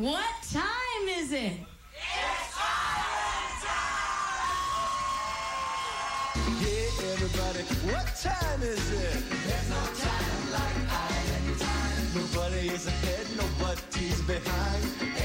[0.00, 1.52] What time is it?
[1.92, 3.04] It's time!
[6.58, 9.22] Yeah, everybody, what time is it?
[9.44, 12.06] There's no time like island time.
[12.14, 15.19] Nobody is ahead, nobody's behind.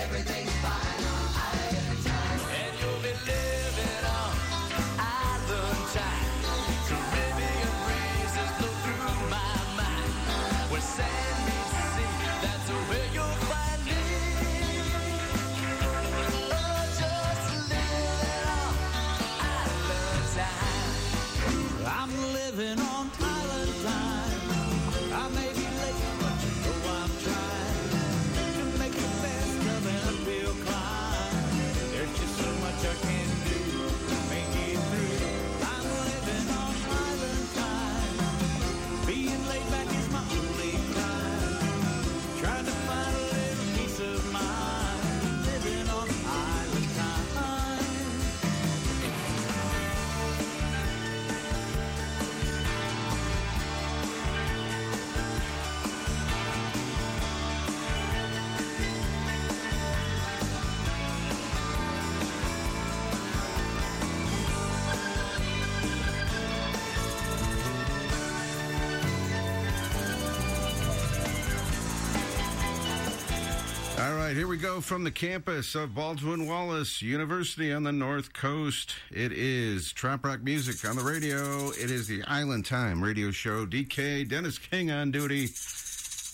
[74.36, 78.94] Right, here we go from the campus of Baldwin Wallace University on the North Coast.
[79.10, 81.70] It is trop Rock Music on the radio.
[81.70, 83.66] It is the Island Time radio show.
[83.66, 85.48] DK, Dennis King on duty.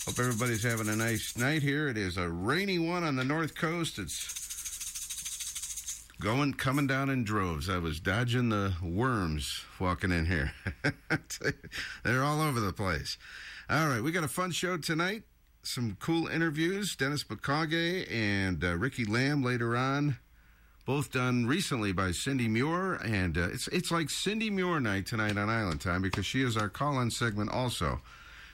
[0.04, 1.86] Hope everybody's having a nice night here.
[1.86, 4.00] It is a rainy one on the North Coast.
[4.00, 4.18] It's
[6.20, 7.70] going, coming down in droves.
[7.70, 10.50] I was dodging the worms walking in here.
[12.02, 13.16] They're all over the place.
[13.70, 15.22] All right, we got a fun show tonight
[15.62, 16.94] some cool interviews.
[16.96, 20.18] Dennis McCaughey and uh, Ricky Lamb later on,
[20.84, 25.36] both done recently by Cindy Muir, and uh, it's it's like Cindy Muir night tonight
[25.36, 28.00] on Island Time because she is our call-in segment also.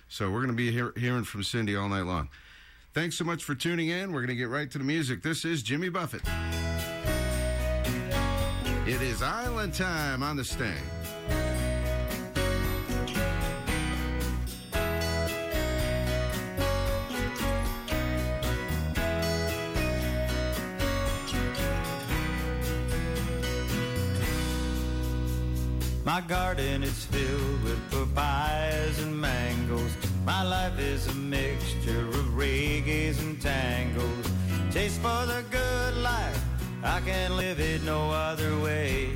[0.08, 2.28] So we're going to be hear- hearing from Cindy all night long.
[2.94, 4.12] Thanks so much for tuning in.
[4.12, 5.22] We're going to get right to the music.
[5.22, 6.22] This is Jimmy Buffett.
[8.86, 10.72] It is Island Time on the Sting.
[26.08, 29.94] My garden is filled with papayas and mangoes.
[30.24, 34.26] My life is a mixture of reggaes and tangos.
[34.72, 36.42] Taste for the good life,
[36.82, 39.10] I can't live it no other way.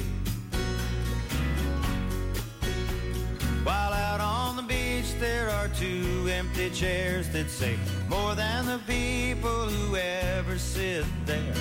[3.64, 7.78] While out on the beach there are two empty chairs that say
[8.10, 11.54] more than the people who ever sit there.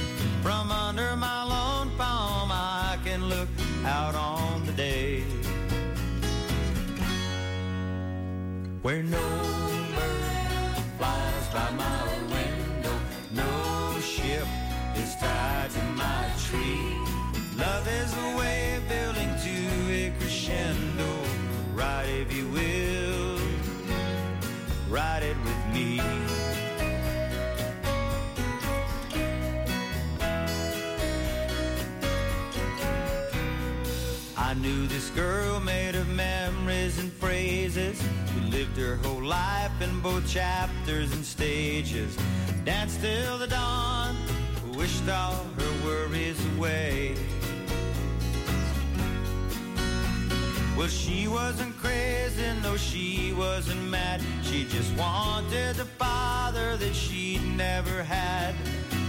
[0.44, 3.48] From under my lone palm I can look
[3.86, 5.24] out on the day.
[8.82, 9.20] Where no
[9.96, 12.04] bird flies by my
[12.34, 12.96] window,
[13.32, 14.48] no ship
[14.96, 16.98] is tied to my tree.
[17.58, 21.10] Love is a way of building to a crescendo.
[21.74, 23.40] Ride if you will,
[24.90, 25.38] ride it
[35.16, 38.02] girl made of memories and phrases
[38.34, 42.18] who lived her whole life in both chapters and stages.
[42.64, 44.16] Danced till the dawn,
[44.76, 47.16] wished all her worries away.
[50.78, 54.22] Well, she wasn't crazy, no, she wasn't mad.
[54.44, 58.56] She just wanted the father that she'd never had.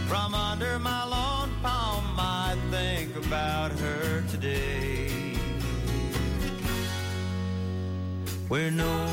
[0.09, 5.02] From under my lone palm, I think about her today.
[8.53, 9.07] Where no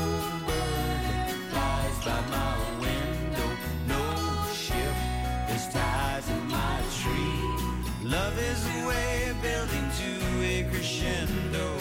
[0.46, 3.48] bird flies by my window,
[3.88, 4.04] no
[4.52, 4.94] ship
[5.48, 8.04] is tied to my tree.
[8.04, 10.10] Love is a way building to
[10.44, 11.74] a crescendo.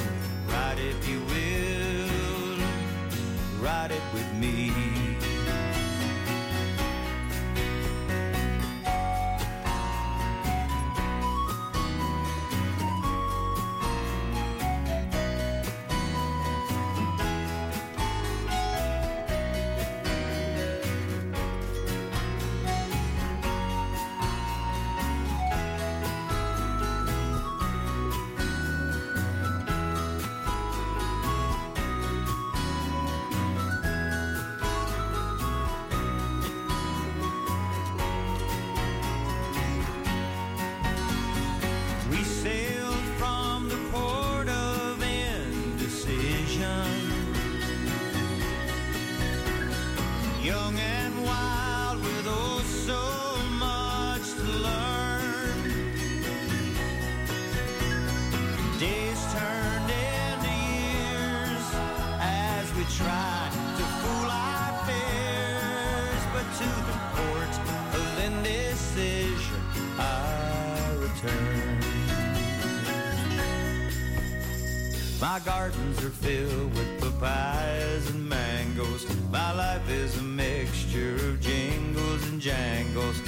[0.48, 2.60] Ride if you will,
[3.62, 4.69] ride it with me.
[75.32, 79.06] My gardens are filled with papayas and mangoes.
[79.30, 83.22] My life is a mixture of jingles and jangles.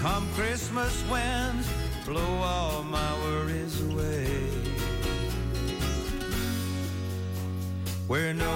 [0.00, 1.68] Come Christmas winds,
[2.06, 4.26] blow all my worries away.
[8.06, 8.47] Where no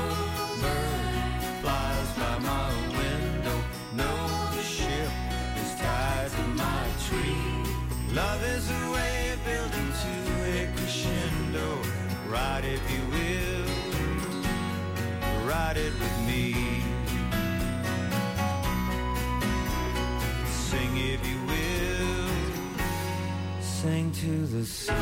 [24.23, 24.93] to the sea.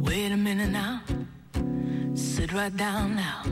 [0.00, 1.02] Wait a minute now,
[2.16, 3.47] sit right down now.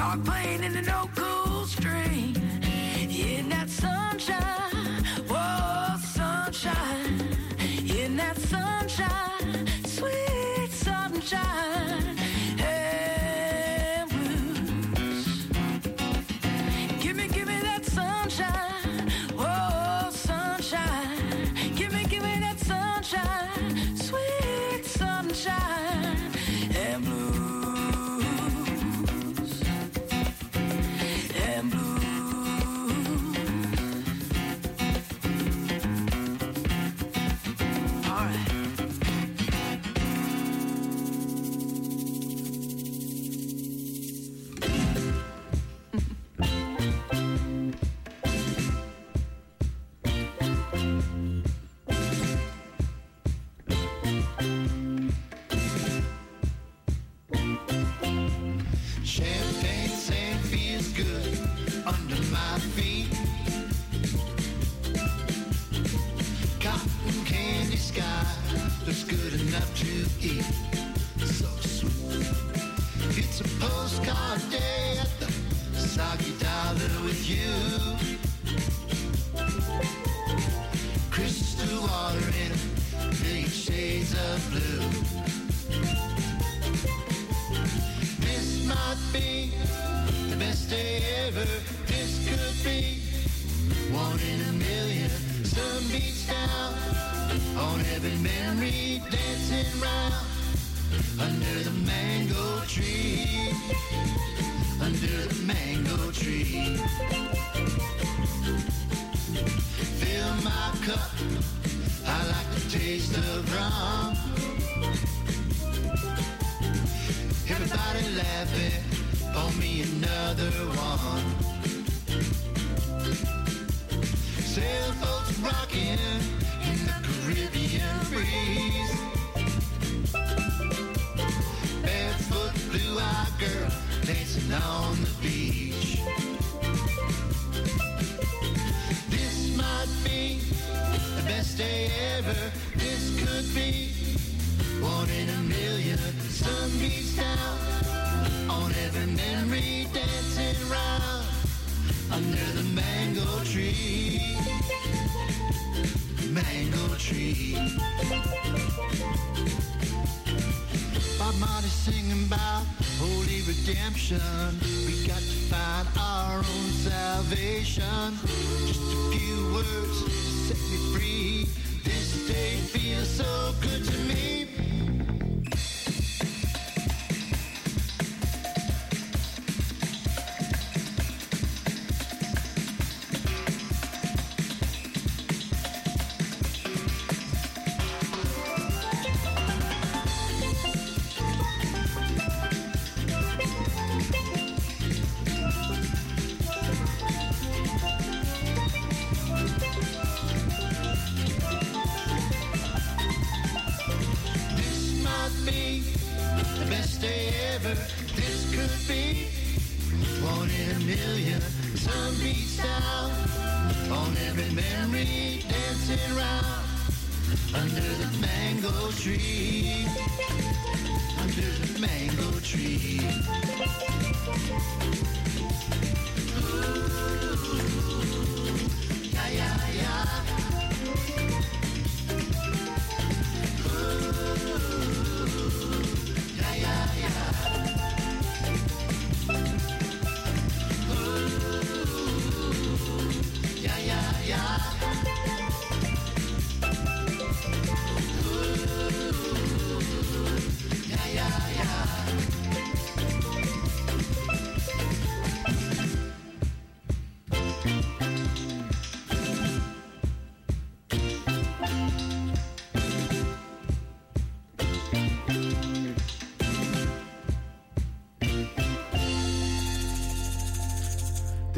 [0.00, 2.39] Dog playing in an old cool stream.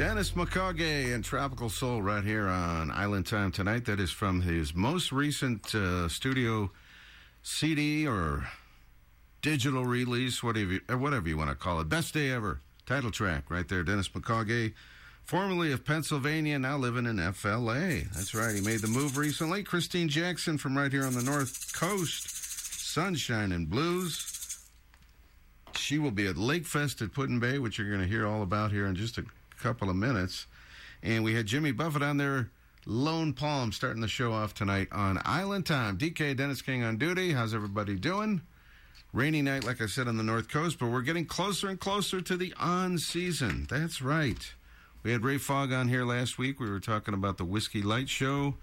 [0.02, 3.85] Dennis McCaughey and Tropical Soul right here on Island Time tonight.
[3.85, 6.73] That is from his most recent uh, studio
[7.44, 8.49] CD or
[9.42, 11.88] digital release, whatever you, uh, whatever you want to call it.
[11.88, 12.61] Best day ever.
[12.85, 13.85] Title track right there.
[13.85, 14.75] Dennis McCaughey,
[15.23, 18.00] formerly of Pennsylvania, now living in FLA.
[18.12, 18.56] That's right.
[18.56, 19.62] He made the move recently.
[19.62, 22.28] Christine Jackson from right here on the North Coast.
[22.92, 24.59] Sunshine and Blues.
[25.76, 28.73] She will be at Lake Fest at Put-in-Bay, which you're going to hear all about
[28.73, 29.25] here in just a
[29.62, 30.47] couple of minutes.
[31.04, 32.50] And we had Jimmy Buffett on there,
[32.85, 35.97] Lone Palm, starting the show off tonight on Island Time.
[35.97, 37.33] DK Dennis King on duty.
[37.33, 38.42] How's everybody doing?
[39.12, 42.21] Rainy night, like I said, on the North Coast, but we're getting closer and closer
[42.21, 43.66] to the on season.
[43.71, 44.52] That's right.
[45.04, 46.59] We had Ray Fogg on here last week.
[46.59, 48.54] We were talking about the Whiskey Light Show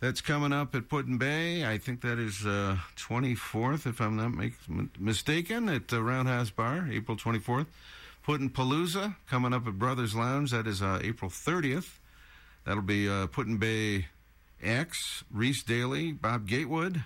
[0.00, 1.66] that's coming up at Put-in-Bay.
[1.66, 4.54] I think that is uh, 24th, if I'm not make,
[4.98, 7.66] mistaken, at the Roundhouse Bar, April 24th.
[8.26, 10.50] Putin Palooza coming up at Brothers Lounge.
[10.52, 11.98] That is uh, April 30th.
[12.64, 14.06] That'll be uh, Put-in-Bay
[14.62, 17.04] X, Reese Daly, Bob Gatewood,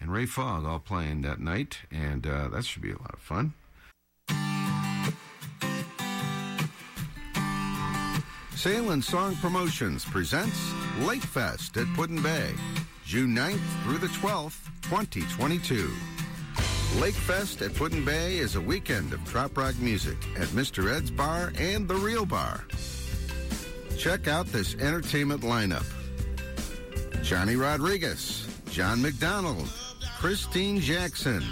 [0.00, 3.20] and Ray Fogg all playing that night, and uh, that should be a lot of
[3.20, 3.54] fun.
[8.66, 12.54] And Song Promotions presents Lake Fest at Put-in-Bay,
[13.04, 16.13] June 9th through the 12th, 2022.
[17.00, 20.94] Lake Fest at Put-in-Bay is a weekend of trop rock music at Mr.
[20.94, 22.64] Ed's Bar and The Real Bar.
[23.98, 25.84] Check out this entertainment lineup.
[27.22, 29.68] Johnny Rodriguez, John McDonald,
[30.18, 31.42] Christine Jackson,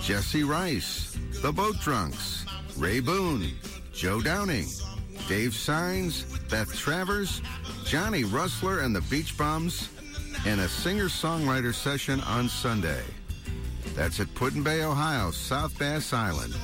[0.00, 3.50] Jesse Rice, The Boat Drunks, Ray Boone,
[3.92, 4.68] Joe Downing,
[5.28, 7.42] Dave Signs, Beth Travers,
[7.84, 9.88] Johnny Rustler and the Beach Bums,
[10.46, 13.02] and a singer-songwriter session on Sunday.
[13.98, 16.54] That's at Put-in-Bay, Ohio, South Bass Island.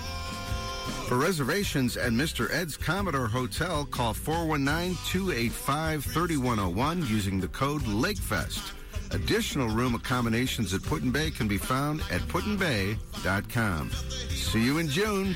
[1.09, 2.49] For reservations at Mr.
[2.53, 8.71] Ed's Commodore Hotel, call 419-285-3101 using the code LAKEFEST.
[9.11, 13.91] Additional room accommodations at Put in Bay can be found at putinbay.com.
[14.31, 15.35] See you in June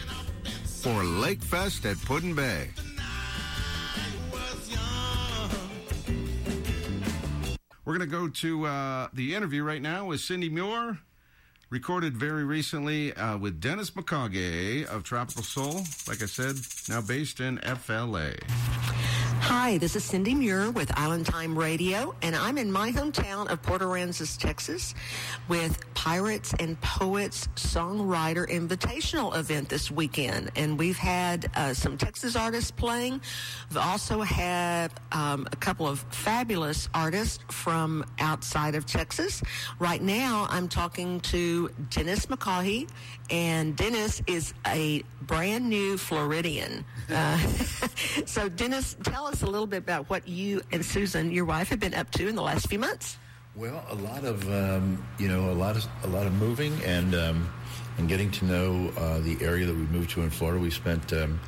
[0.64, 2.71] for LakeFest at Put in Bay.
[7.85, 11.00] We're going to go to uh, the interview right now with Cindy Muir,
[11.70, 15.82] recorded very recently uh, with Dennis McCaughey of Tropical Soul.
[16.06, 16.56] Like I said,
[16.88, 18.32] now based in FLA.
[19.49, 23.62] Hi, this is Cindy Muir with Island Time Radio, and I'm in my hometown of
[23.62, 24.95] Port Aransas, Texas,
[25.49, 30.50] with Pirates and Poets Songwriter Invitational event this weekend.
[30.55, 33.23] And we've had uh, some Texas artists playing.
[33.71, 39.43] We've also had um, a couple of fabulous artists from outside of Texas.
[39.78, 42.87] Right now, I'm talking to Dennis McCaughey,
[43.30, 46.85] and Dennis is a brand new Floridian.
[47.11, 47.38] Uh,
[48.26, 51.80] so, Dennis, tell us a little bit about what you and Susan, your wife, have
[51.80, 53.18] been up to in the last few months.
[53.54, 57.14] Well, a lot of um, you know, a lot of a lot of moving and
[57.14, 57.52] um,
[57.99, 60.61] and getting to know uh, the area that we moved to in Florida.
[60.61, 61.40] We spent um,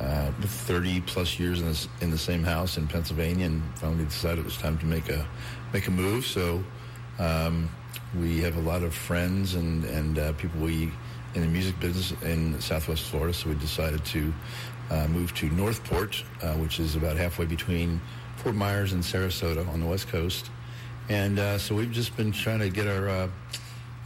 [0.00, 4.38] uh, 30 plus years in, this, in the same house in Pennsylvania, and finally decided
[4.38, 5.26] it was time to make a
[5.72, 6.24] make a move.
[6.24, 6.64] So
[7.18, 7.68] um,
[8.18, 10.90] we have a lot of friends and and uh, people we
[11.34, 13.32] in the music business in Southwest Florida.
[13.32, 14.32] So we decided to
[14.90, 18.00] uh, move to North Port, uh, which is about halfway between
[18.36, 20.50] Fort Myers and Sarasota on the west coast.
[21.08, 23.28] And uh, so we've just been trying to get our uh,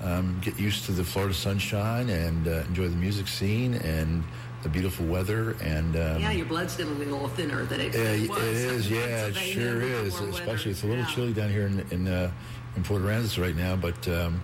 [0.03, 4.23] um, get used to the Florida sunshine and uh, enjoy the music scene and
[4.63, 5.57] the beautiful weather.
[5.63, 8.39] And um, Yeah, your blood's getting a little thinner than it, it it was.
[8.41, 8.91] is.
[8.91, 10.15] Yeah, it sure is.
[10.21, 10.31] weather.
[10.31, 11.11] Especially, it's a little Yeah.
[11.15, 12.31] chilly down here in in, uh,
[12.77, 13.75] in Port Aransas right now.
[13.77, 14.41] But um,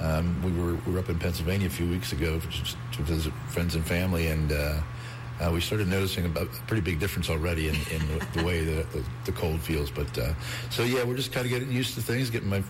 [0.00, 3.74] um, we were we were up in Pennsylvania a few weeks ago to, visit friends
[3.74, 4.80] and family, and uh,
[5.40, 6.28] uh, we started noticing a
[6.66, 9.90] pretty big difference already in, in the, the way the, the, the cold feels.
[9.90, 10.34] But uh,
[10.70, 12.62] so yeah, we're just kind of getting used to things, getting my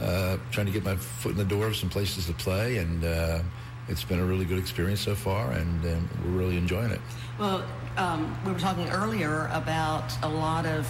[0.00, 3.04] uh, trying to get my foot in the door of some places to play, and
[3.04, 3.40] uh,
[3.88, 7.00] it's been a really good experience so far, and um, we're really enjoying it.
[7.38, 7.64] Well,
[7.96, 10.86] um, we were talking earlier about a lot of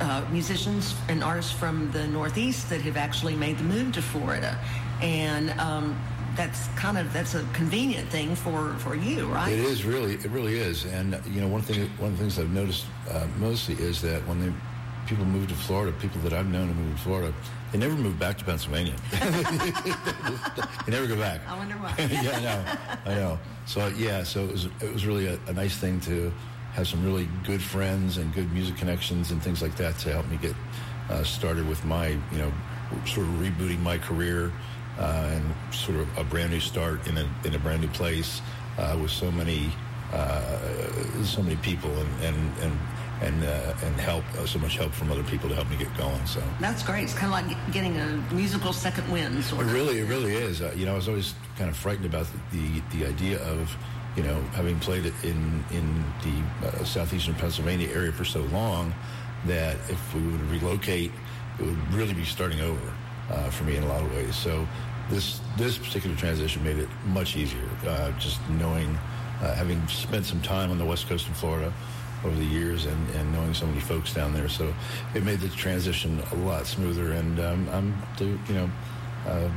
[0.00, 4.58] uh, musicians and artists from the Northeast that have actually made the move to Florida,
[5.02, 6.00] and um,
[6.36, 9.52] that's kind of that's a convenient thing for for you, right?
[9.52, 10.84] It is really, it really is.
[10.86, 14.26] And you know, one thing, one of the things I've noticed uh, mostly is that
[14.26, 14.52] when they
[15.06, 17.34] people move to Florida, people that I've known who move to Florida,
[17.72, 18.94] they never move back to Pennsylvania.
[19.10, 21.40] they never go back.
[21.48, 21.94] I wonder why.
[21.98, 23.38] yeah, I know, I know.
[23.66, 26.32] So yeah, so it was it was really a, a nice thing to
[26.72, 30.28] have some really good friends and good music connections and things like that to help
[30.28, 30.54] me get
[31.08, 32.52] uh, started with my you know
[33.06, 34.52] sort of rebooting my career
[34.98, 38.40] uh, and sort of a brand new start in a in a brand new place
[38.78, 39.70] uh, with so many
[40.12, 40.58] uh,
[41.24, 42.78] so many people and and and
[43.22, 45.94] and, uh, and help uh, so much help from other people to help me get
[45.98, 46.24] going.
[46.26, 46.42] So.
[46.58, 47.04] That's great.
[47.04, 50.62] It's kind of like getting a musical second wind, sort It really, it really is.
[50.62, 53.76] Uh, you know, I was always kind of frightened about the the, the idea of,
[54.16, 58.94] you know, having played it in in the uh, southeastern Pennsylvania area for so long,
[59.46, 61.12] that if we would relocate,
[61.58, 62.92] it would really be starting over
[63.30, 64.36] uh, for me in a lot of ways.
[64.36, 64.66] So
[65.10, 67.68] this this particular transition made it much easier.
[67.86, 68.96] Uh, just knowing,
[69.42, 71.72] uh, having spent some time on the west coast of Florida
[72.24, 74.48] over the years and, and knowing so many folks down there.
[74.48, 74.74] So
[75.14, 77.12] it made the transition a lot smoother.
[77.12, 78.70] And um, I'm, you know,
[79.26, 79.48] uh,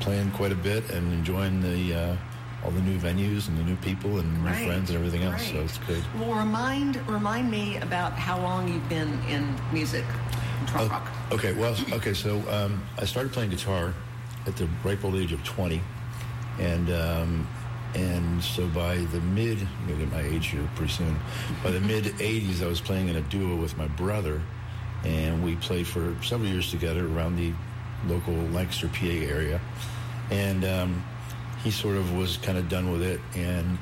[0.00, 2.16] playing quite a bit and enjoying the uh,
[2.64, 5.46] all the new venues and the new people and new Great, friends and everything else.
[5.48, 6.02] So it's good.
[6.18, 10.04] Well, remind remind me about how long you've been in music,
[10.66, 11.10] trop Oh, rock.
[11.32, 13.94] Okay, well, okay, so um, I started playing guitar
[14.46, 15.80] at the ripe old age of 20.
[16.58, 17.48] And um,
[17.94, 21.18] and so by the mid, I'm going to get my age here pretty soon.
[21.64, 24.40] By the mid 80s, I was playing in a duo with my brother.
[25.04, 27.52] And we played for several years together around the
[28.06, 29.60] local Lancaster, PA area.
[30.30, 31.04] And um,
[31.62, 33.20] he sort of was kind of done with it.
[33.34, 33.78] And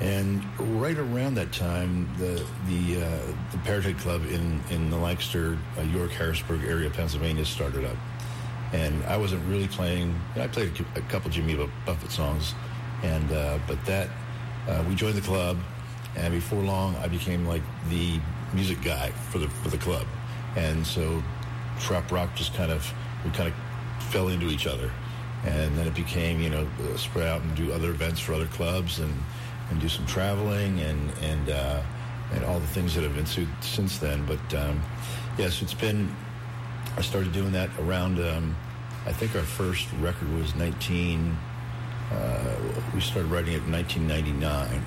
[0.00, 0.42] and
[0.80, 3.20] right around that time, the the uh,
[3.52, 7.96] the Parrothead Club in in the Lancaster, uh, York, Harrisburg area, of Pennsylvania, started up,
[8.72, 10.20] and I wasn't really playing.
[10.34, 11.54] I played a, a couple Jimmy
[11.86, 12.54] Buffett songs,
[13.02, 14.08] and uh, but that
[14.68, 15.58] uh, we joined the club,
[16.16, 18.18] and before long, I became like the
[18.52, 20.06] music guy for the for the club,
[20.56, 21.22] and so
[21.78, 22.92] trop rock just kind of
[23.24, 24.90] we kind of fell into each other,
[25.44, 28.46] and then it became you know uh, spread out and do other events for other
[28.46, 29.14] clubs and
[29.70, 31.82] and do some traveling and and uh,
[32.32, 34.24] and all the things that have ensued since then.
[34.26, 34.82] But um,
[35.38, 36.14] yes, it's been.
[36.96, 38.20] I started doing that around.
[38.20, 38.56] Um,
[39.06, 41.36] I think our first record was 19.
[42.12, 42.56] Uh,
[42.94, 44.82] we started writing it in 1999.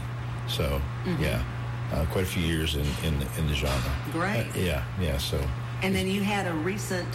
[0.48, 0.82] So
[1.20, 1.44] yeah,
[1.92, 3.92] uh, quite a few years in in, in the genre.
[4.12, 4.48] Great.
[4.56, 5.18] Uh, yeah, yeah.
[5.18, 5.40] So
[5.82, 7.08] And then you had a recent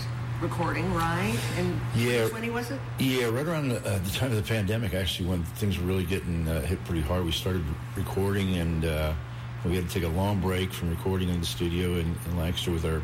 [0.42, 1.38] recording, right?
[1.57, 2.28] And Yeah.
[2.28, 2.81] 20 was it?
[2.98, 6.05] Yeah, right around the, uh, the time of the pandemic, actually, when things were really
[6.05, 7.62] getting uh, hit pretty hard, we started
[7.96, 9.12] recording, and uh,
[9.64, 12.72] we had to take a long break from recording in the studio in, in Lancaster
[12.72, 13.00] with our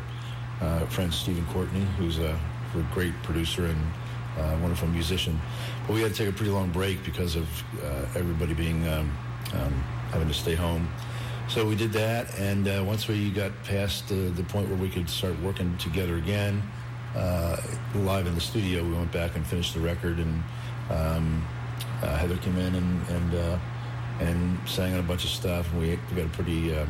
[0.61, 2.37] uh, friend Stephen Courtney, who's a,
[2.75, 3.81] a great producer and
[4.37, 5.39] uh, wonderful musician.
[5.87, 7.47] But we had to take a pretty long break because of
[7.83, 9.17] uh, everybody being um,
[9.53, 9.73] um,
[10.11, 10.89] having to stay home.
[11.47, 14.89] So we did that, and uh, once we got past the, the point where we
[14.89, 16.61] could start working together again,
[17.15, 20.43] live in the studio, we went back and finished the record, and
[20.89, 21.45] um,
[22.01, 23.59] uh, Heather came in and and, uh,
[24.19, 26.85] and sang on a bunch of stuff, and we, we got a pretty uh,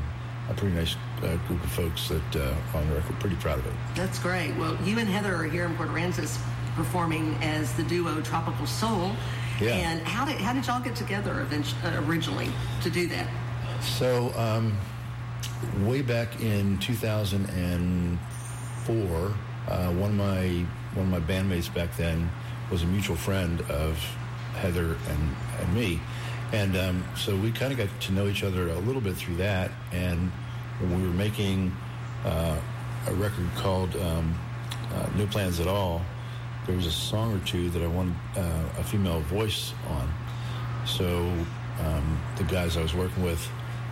[0.50, 3.18] a pretty nice uh, group of folks that uh, on the record.
[3.20, 3.74] Pretty proud of it.
[3.96, 4.54] That's great.
[4.56, 6.38] Well, you and Heather are here in Port Aransas
[6.76, 9.12] performing as the duo Tropical Soul.
[9.62, 9.72] Yeah.
[9.72, 12.50] And how did how did y'all get together uh, originally
[12.82, 13.28] to do that?
[13.82, 14.78] So, um,
[15.86, 19.34] way back in 2004,
[19.70, 22.30] uh, one of my one of my bandmates back then
[22.72, 23.98] was a mutual friend of
[24.54, 26.00] Heather and, and me,
[26.52, 29.36] and um, so we kind of got to know each other a little bit through
[29.38, 29.72] that.
[29.92, 30.32] And
[30.80, 31.76] when we were making
[32.26, 32.58] uh,
[33.08, 34.36] a record called um,
[34.94, 36.02] uh, No Plans at All,
[36.66, 40.12] there was a song or two that I wanted uh, a female voice on.
[40.86, 41.32] So
[41.82, 43.48] um, the guys I was working with,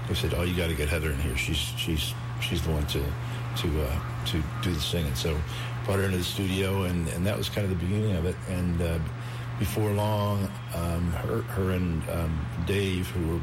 [0.07, 1.37] they said, "Oh, you got to get Heather in here.
[1.37, 3.03] She's she's she's the one to
[3.61, 5.37] to uh, to do the singing." So
[5.85, 8.35] brought her into the studio, and, and that was kind of the beginning of it.
[8.49, 8.99] And uh,
[9.57, 13.41] before long, um, her her and um, Dave, who were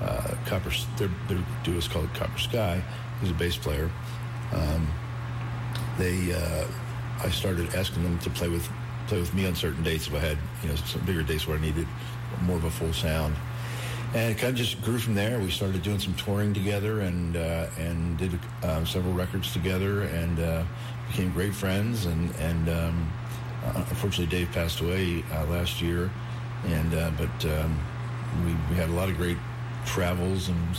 [0.00, 2.82] uh, Copper, their their duo is called Copper Sky.
[3.20, 3.90] He's a bass player.
[4.52, 4.88] Um,
[5.98, 6.66] they uh,
[7.22, 8.68] I started asking them to play with
[9.06, 11.56] play with me on certain dates if I had you know some bigger dates where
[11.56, 11.86] I needed
[12.42, 13.36] more of a full sound.
[14.14, 15.38] And it kind of just grew from there.
[15.38, 20.38] We started doing some touring together and uh, and did uh, several records together and
[20.38, 20.64] uh,
[21.08, 22.04] became great friends.
[22.04, 23.12] And and um,
[23.64, 26.10] uh, unfortunately, Dave passed away uh, last year.
[26.66, 27.80] And uh, but um,
[28.44, 29.38] we we had a lot of great
[29.86, 30.76] travels and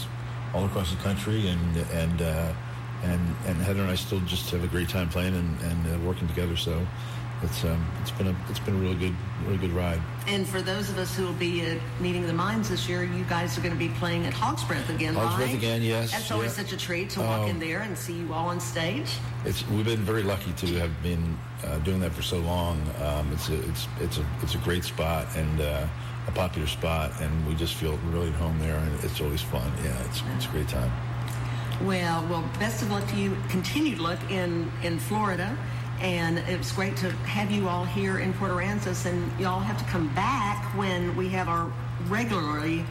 [0.54, 2.56] all across the country and and.
[3.04, 6.26] And and Heather and I still just have a great time playing and, and working
[6.26, 6.56] together.
[6.56, 6.88] So
[7.44, 10.00] it's um, it's been a it's been a really good really good ride.
[10.28, 13.24] And for those of us who will be at Meeting the Minds this year, you
[13.26, 16.32] guys are going to be playing at Hog's Breath again Hog's Breath again, yes, That's
[16.32, 16.64] always yeah.
[16.64, 17.48] such a treat to walk Oh.
[17.48, 19.10] in there and see you all on stage.
[19.46, 22.82] It's we've been very lucky to have been uh, doing that for so long.
[23.04, 25.86] Um, it's a it's it's a it's a great spot and uh,
[26.28, 29.70] a popular spot, and we just feel really at home there, and it's always fun.
[29.84, 30.92] Yeah, it's it's a great time.
[31.82, 33.36] Well, well, best of luck to you.
[33.50, 35.58] Continued luck in in Florida,
[36.04, 39.06] and it was great to have you all here in Port Aransas.
[39.06, 41.72] And y'all have to come back when we have our
[42.10, 42.86] regularly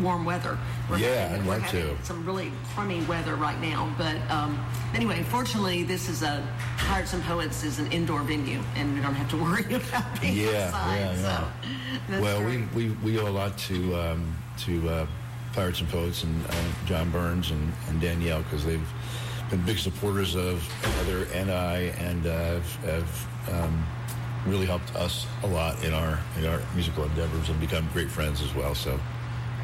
[0.00, 0.58] warm weather.
[0.90, 2.04] Yeah, having, I'd we're having to.
[2.04, 4.62] Some really crummy weather right now, but um,
[4.94, 9.14] anyway, fortunately, this is a Pirates and Poets is an indoor venue, and we don't
[9.14, 10.98] have to worry about being Yeah, outside.
[10.98, 11.50] yeah, so yeah.
[12.10, 12.72] that's well, great.
[12.74, 15.06] we, we we owe a lot to um, to uh,
[15.54, 16.52] Pirates and Poets and uh,
[16.84, 18.86] John Burns and, and Danielle because they've
[19.50, 23.86] been big supporters of Heather and I, and uh, have, um,
[24.46, 28.40] really helped us a lot in our in our musical endeavors and become great friends
[28.40, 28.74] as well.
[28.74, 28.98] So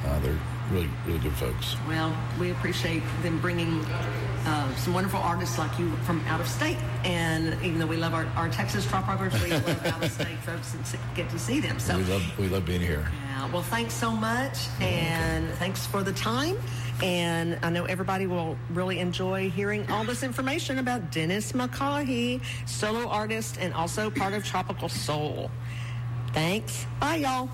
[0.04, 0.38] uh, they're
[0.70, 1.76] really really good folks.
[1.86, 3.84] Well, we appreciate them bringing
[4.46, 6.76] uh, some wonderful artists like you from out of state.
[7.04, 10.38] And even though we love our, our Texas trop rockers, we love out of state
[10.38, 11.78] folks and get to see them.
[11.78, 13.06] So, We love we love being here.
[13.30, 14.58] yeah, well, thanks so much.
[14.80, 16.56] And thanks for the time.
[17.02, 23.08] And I know everybody will really enjoy hearing all this information about Dennis McCaughey, solo
[23.08, 25.50] artist and also part of Tropical Soul.
[26.32, 26.86] Thanks.
[27.00, 27.48] Bye, y'all.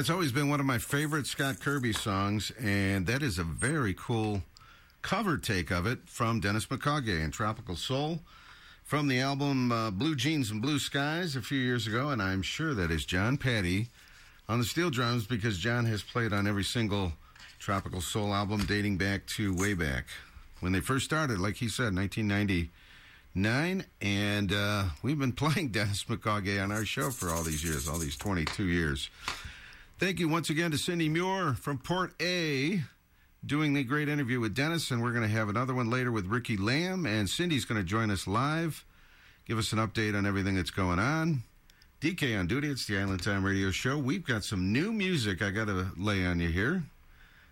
[0.00, 3.92] That's always been one of my favorite Scott Kirby songs, and that is a very
[3.92, 4.42] cool
[5.02, 8.20] cover take of it from Dennis McCaughey and Tropical Soul
[8.82, 12.40] from the album uh, Blue Jeans and Blue Skies a few years ago, and I'm
[12.40, 13.88] sure that is John Patti
[14.48, 17.12] on the steel drums because John has played on every single
[17.58, 20.06] Tropical Soul album dating back to way back
[20.60, 26.58] when they first started, like he said, 1999, and uh, we've been playing Dennis McCaughey
[26.62, 29.10] on our show for all these years, all these 22 years.
[30.00, 32.80] Thank you once again to Cindy Muir from Port A
[33.44, 36.24] doing the great interview with Dennis, and we're going to have another one later with
[36.24, 38.86] Ricky Lamb, and Cindy's going to join us live,
[39.44, 41.42] give us an update on everything that's going on.
[42.00, 43.98] DK on duty, it's the Island Time Radio Show.
[43.98, 46.82] We've got some new music I got to lay on you here.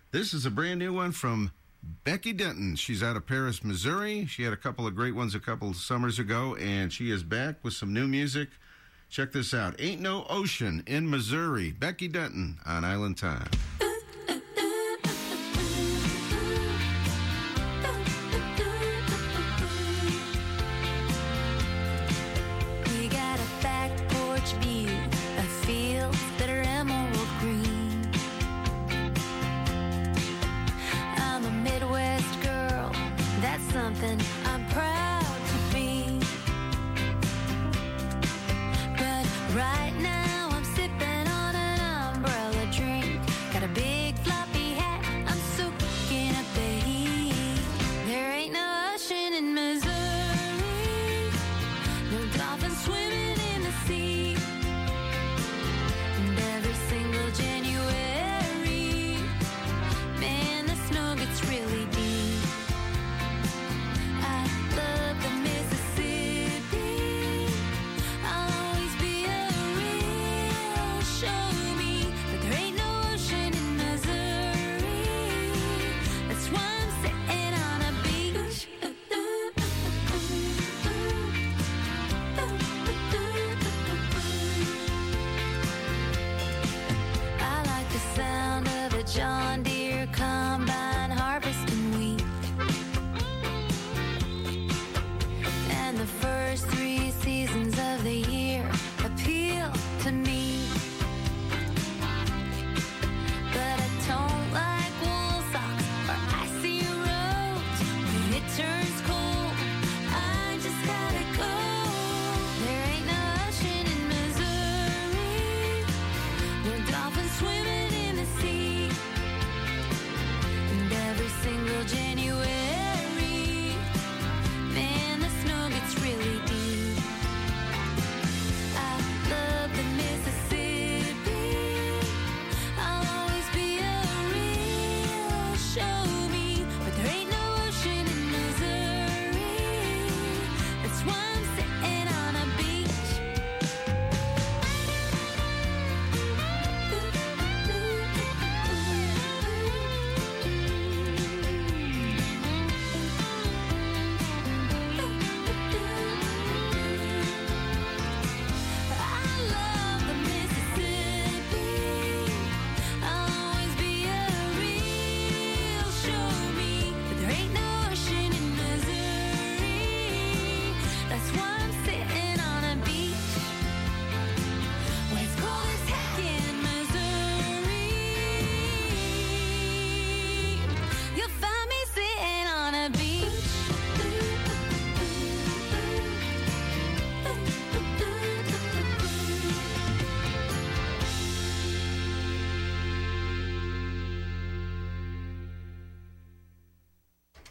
[0.09, 1.51] This is a brand new one from
[2.03, 2.77] Becky Denton.
[2.77, 4.25] She's out of Paris, Missouri.
[4.25, 7.57] She had a couple of great ones a couple summers ago, and she is back
[7.63, 8.49] with some new music.
[9.09, 9.75] Check this out.
[9.79, 11.71] Ain't No Ocean in Missouri.
[11.71, 13.49] Becky Denton on Island Time.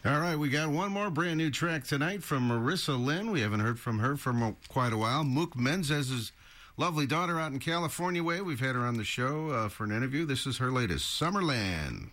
[0.09, 3.29] All right, we got one more brand new track tonight from Marissa Lynn.
[3.29, 5.23] We haven't heard from her for quite a while.
[5.23, 6.31] Mook Menzez's
[6.77, 8.41] lovely daughter out in California way.
[8.41, 10.25] We've had her on the show uh, for an interview.
[10.25, 12.09] This is her latest, Summerland.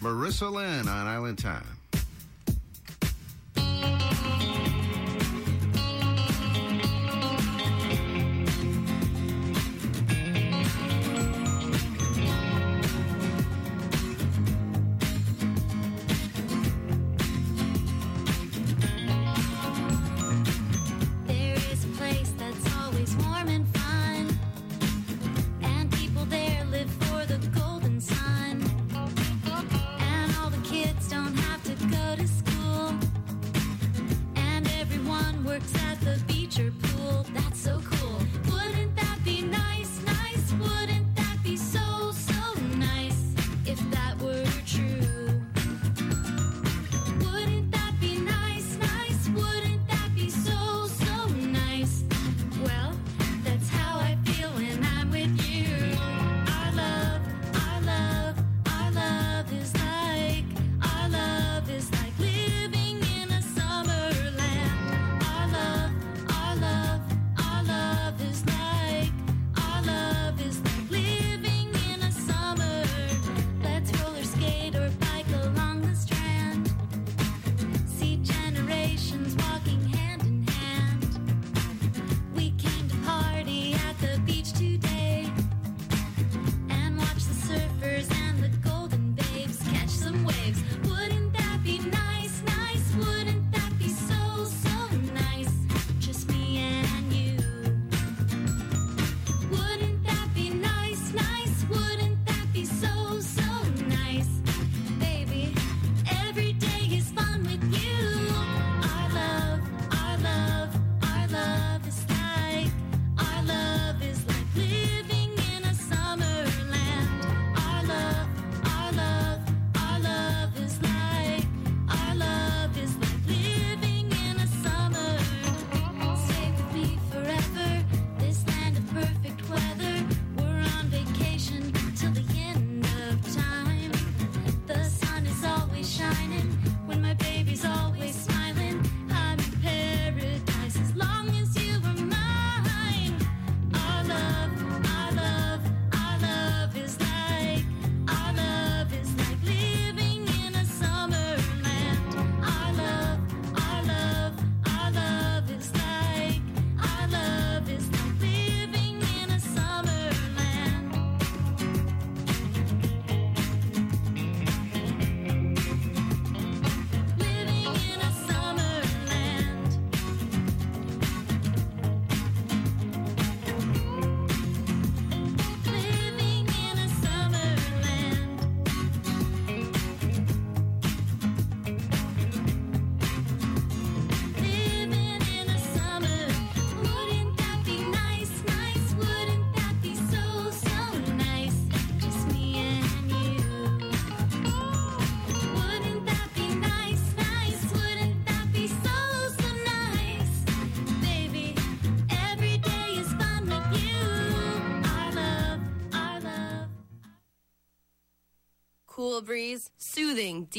[0.00, 1.79] Marissa Lynn on Island Time.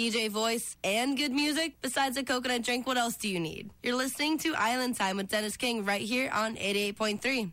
[0.02, 1.76] DJ voice, and good music?
[1.84, 3.70] Besides a coconut drink, what else do you need?
[3.84, 7.52] You're listening to Island Time with Dennis King right here on 88.3.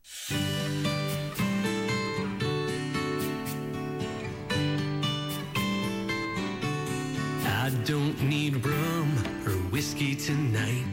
[7.45, 9.13] I don't need rum
[9.45, 10.87] or whiskey tonight.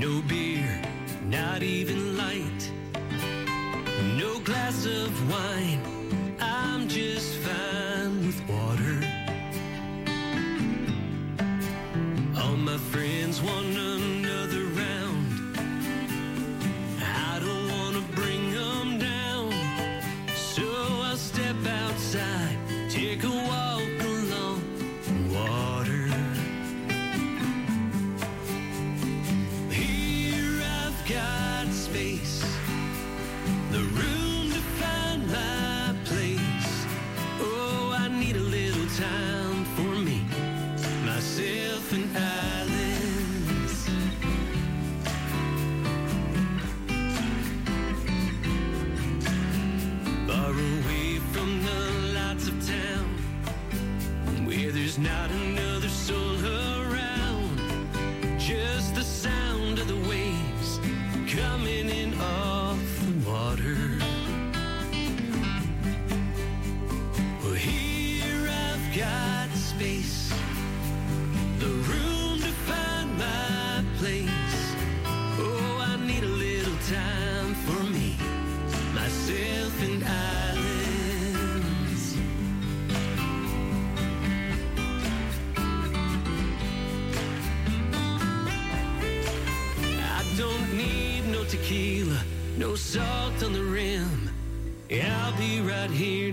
[0.00, 0.82] No beer,
[1.26, 1.95] not even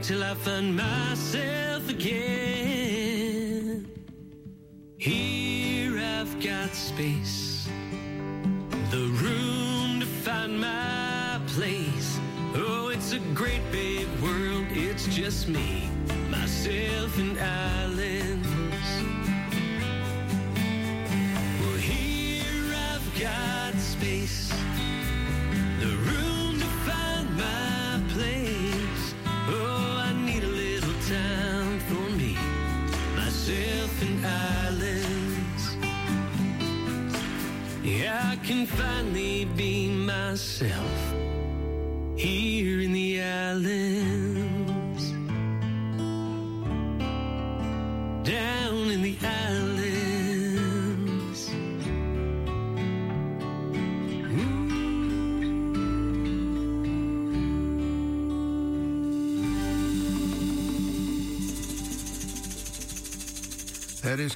[0.04, 1.03] till I find myself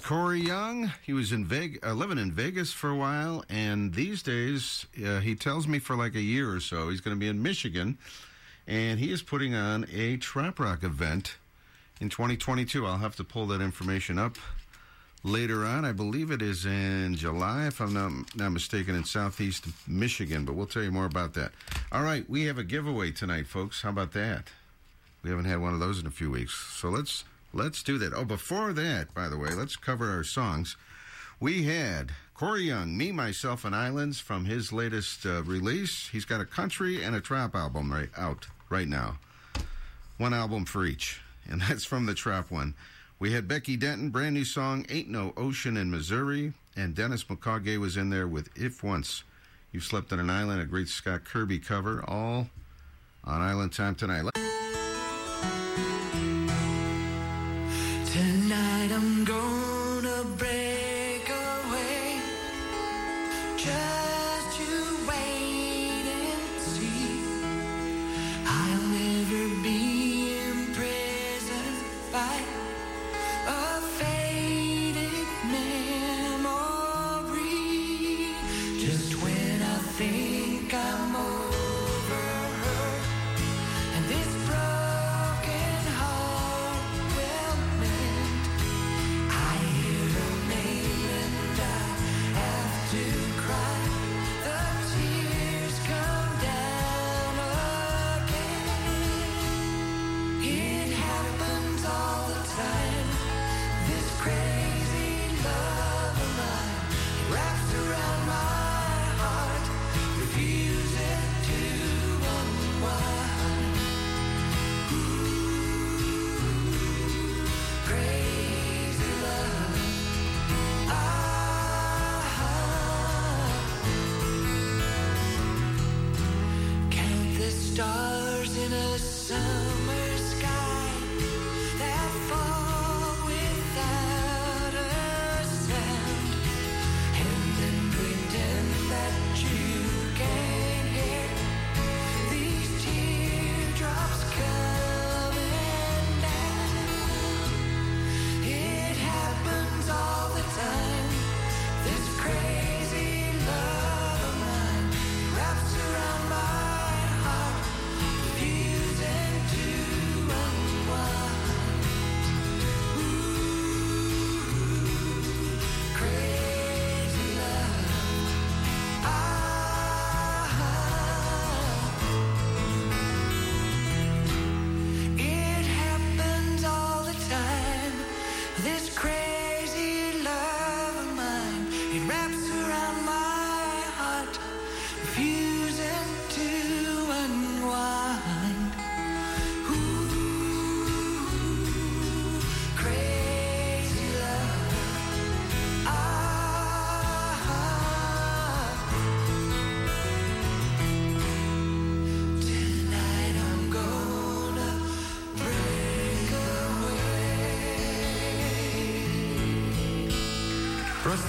[0.07, 0.93] Corey Young.
[1.03, 5.19] He was in Vegas, uh, living in Vegas for a while, and these days, uh,
[5.19, 7.97] he tells me for like a year or so, he's going to be in Michigan,
[8.65, 11.35] and he is putting on a trop rock event
[11.99, 12.85] in 2022.
[12.85, 14.37] I'll have to pull that information up
[15.25, 15.83] later on.
[15.83, 20.55] I believe it is in July, if I'm not, not mistaken, in Southeast Michigan, but
[20.55, 21.51] we'll tell you more about that.
[21.91, 23.81] All right, we have a giveaway tonight, folks.
[23.81, 24.51] How about that?
[25.21, 27.25] We haven't had one of those in a few weeks, so let's
[27.57, 28.13] let's do that.
[28.13, 30.77] Oh, before that, by the way, let's cover our songs.
[31.39, 36.07] We had Corey Young, Me, Myself, and Islands from his latest uh, release.
[36.09, 39.17] He's got a country and a trop album right out right now.
[40.17, 42.75] One album for each, and that's from the trop one.
[43.19, 47.79] We had Becky Denton, brand new song, Ain't No Ocean in Missouri, and Dennis McCaughey
[47.79, 49.23] was in there with If Once
[49.71, 52.49] You Slept on an Island, a great Scott Kirby cover, all
[53.23, 54.29] on Island Time tonight.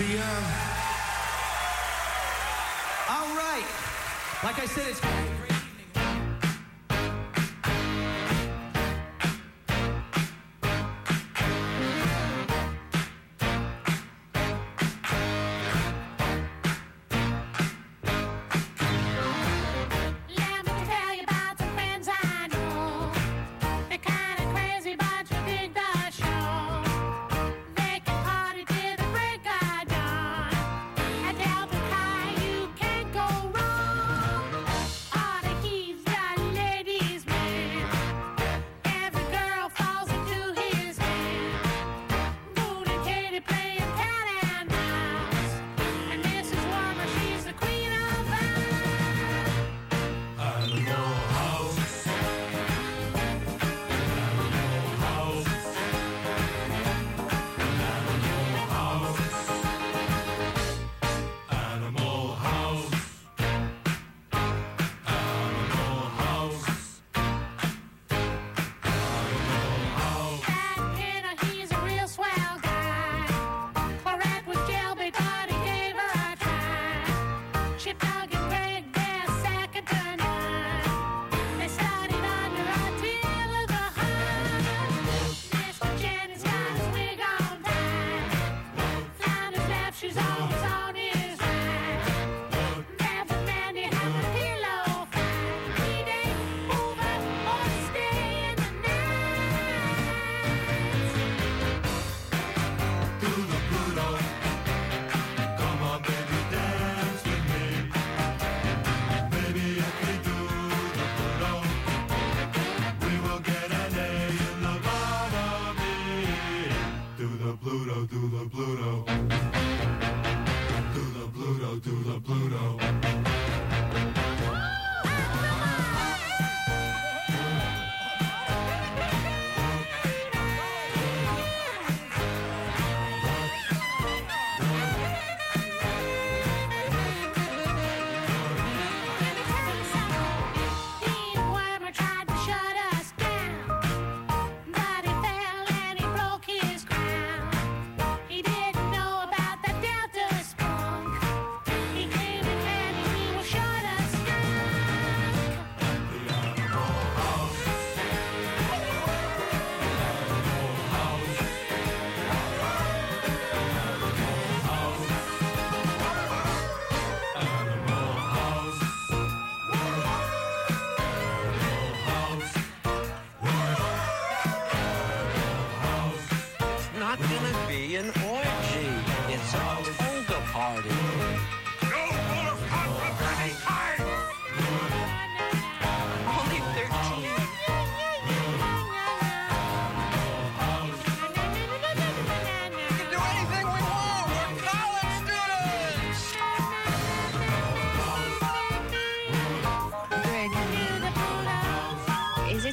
[0.01, 0.48] Young.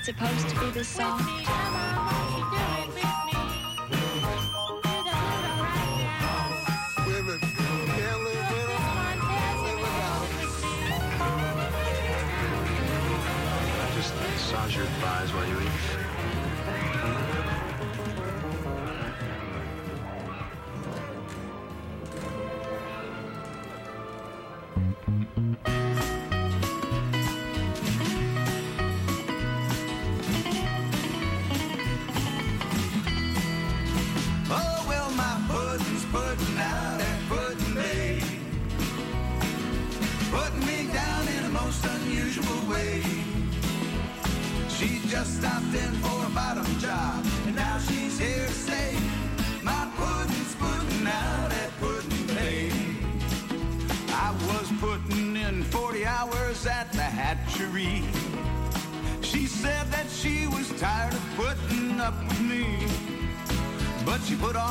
[0.06, 1.65] supposed to be the song?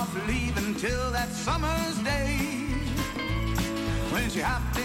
[0.04, 2.36] off leaving till that summer's day.
[4.12, 4.76] When she hopped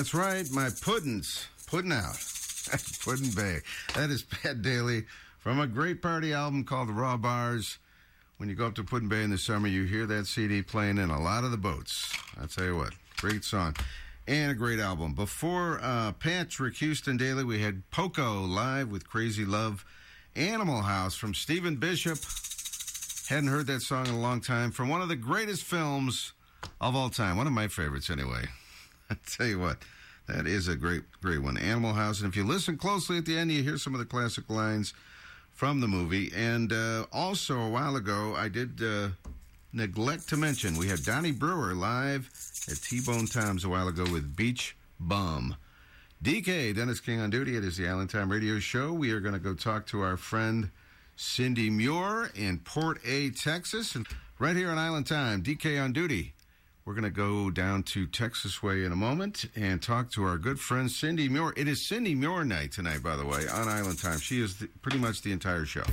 [0.00, 2.16] That's right, my puddin's Puddin' out.
[3.04, 3.58] Put-in-Bay.
[3.94, 5.04] That is Pat Daly
[5.40, 7.76] from a great party album called Raw Bars.
[8.38, 11.10] When you go up to Put-in-Bay in the summer, you hear that CD playing in
[11.10, 12.16] a lot of the boats.
[12.40, 13.76] i tell you what, great song
[14.26, 15.12] and a great album.
[15.12, 19.84] Before uh, Patrick Houston Daly, we had Poco live with Crazy Love,
[20.34, 22.18] Animal House from Stephen Bishop.
[23.28, 26.32] Hadn't heard that song in a long time from one of the greatest films
[26.80, 27.36] of all time.
[27.36, 28.48] One of my favorites, anyway.
[29.14, 29.78] I tell you what,
[30.28, 31.56] that is a great, great one.
[31.56, 32.20] Animal House.
[32.20, 34.94] And if you listen closely at the end, you hear some of the classic lines
[35.50, 36.30] from the movie.
[36.34, 39.08] And uh, also, a while ago, I did uh,
[39.72, 42.30] neglect to mention we had Donnie Brewer live
[42.70, 45.56] at T Bone Times a while ago with Beach Bum.
[46.22, 47.56] DK, Dennis King on duty.
[47.56, 48.92] It is the Island Time Radio Show.
[48.92, 50.70] We are going to go talk to our friend
[51.16, 53.94] Cindy Muir in Port A, Texas.
[53.94, 54.06] And
[54.38, 56.34] right here on Island Time, DK on duty.
[56.84, 60.38] We're going to go down to Texas Way in a moment and talk to our
[60.38, 61.52] good friend Cindy Muir.
[61.56, 64.18] It is Cindy Muir night tonight, by the way, on Island Time.
[64.18, 65.84] She is the, pretty much the entire show.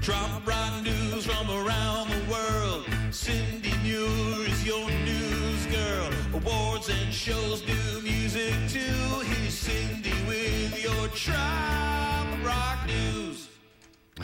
[0.00, 2.86] Trop rock news from around the world.
[3.10, 6.10] Cindy Muir is your news girl.
[6.34, 8.80] Awards and shows, new music too.
[8.80, 13.48] Here's Cindy with your Trop Rock News.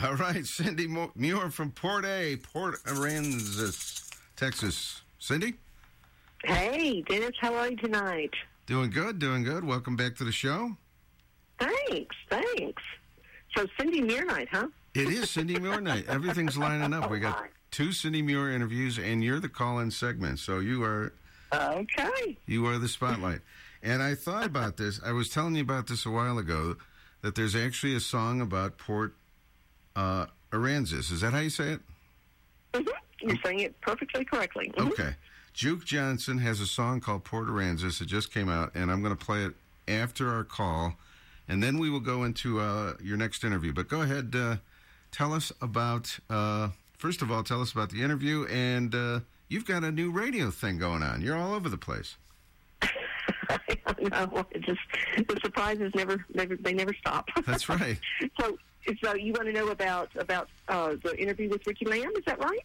[0.01, 5.01] All right, Cindy Mo- Muir from Port A, Port Aransas, Texas.
[5.19, 5.55] Cindy?
[6.45, 8.31] Hey, Dennis, how are you tonight?
[8.65, 9.63] Doing good, doing good.
[9.65, 10.75] Welcome back to the show.
[11.59, 12.81] Thanks, thanks.
[13.55, 14.67] So, Cindy Muir night, huh?
[14.95, 16.05] It is Cindy Muir night.
[16.07, 17.11] Everything's lining up.
[17.11, 20.39] We got two Cindy Muir interviews, and you're the call-in segment.
[20.39, 21.13] So you are
[21.53, 22.37] Okay.
[22.47, 23.41] you are the spotlight.
[23.83, 25.01] And I thought about this.
[25.03, 26.77] I was telling you about this a while ago.
[27.21, 29.13] That there's actually a song about Port
[29.95, 31.11] uh, Aransas.
[31.11, 31.81] Is that how you say it?
[32.75, 32.87] hmm
[33.21, 34.71] You're saying it perfectly correctly.
[34.77, 34.91] Mhm.
[34.91, 35.15] Okay.
[35.53, 38.01] Juke Johnson has a song called Port Aransas.
[38.01, 39.53] It just came out, and I'm going to play it
[39.87, 40.95] after our call,
[41.47, 43.73] and then we will go into uh, your next interview.
[43.73, 44.57] But go ahead, uh,
[45.11, 46.17] tell us about.
[46.29, 49.19] Uh, first of all, tell us about the interview, and uh,
[49.49, 51.21] you've got a new radio thing going on.
[51.21, 52.15] You're all over the place.
[53.99, 54.79] no, it just
[55.17, 57.27] the surprises never, never, they never stop.
[57.45, 57.99] That's right.
[58.39, 58.57] so,
[59.03, 62.11] so you want to know about about uh, the interview with Ricky Lamb?
[62.17, 62.59] Is that right?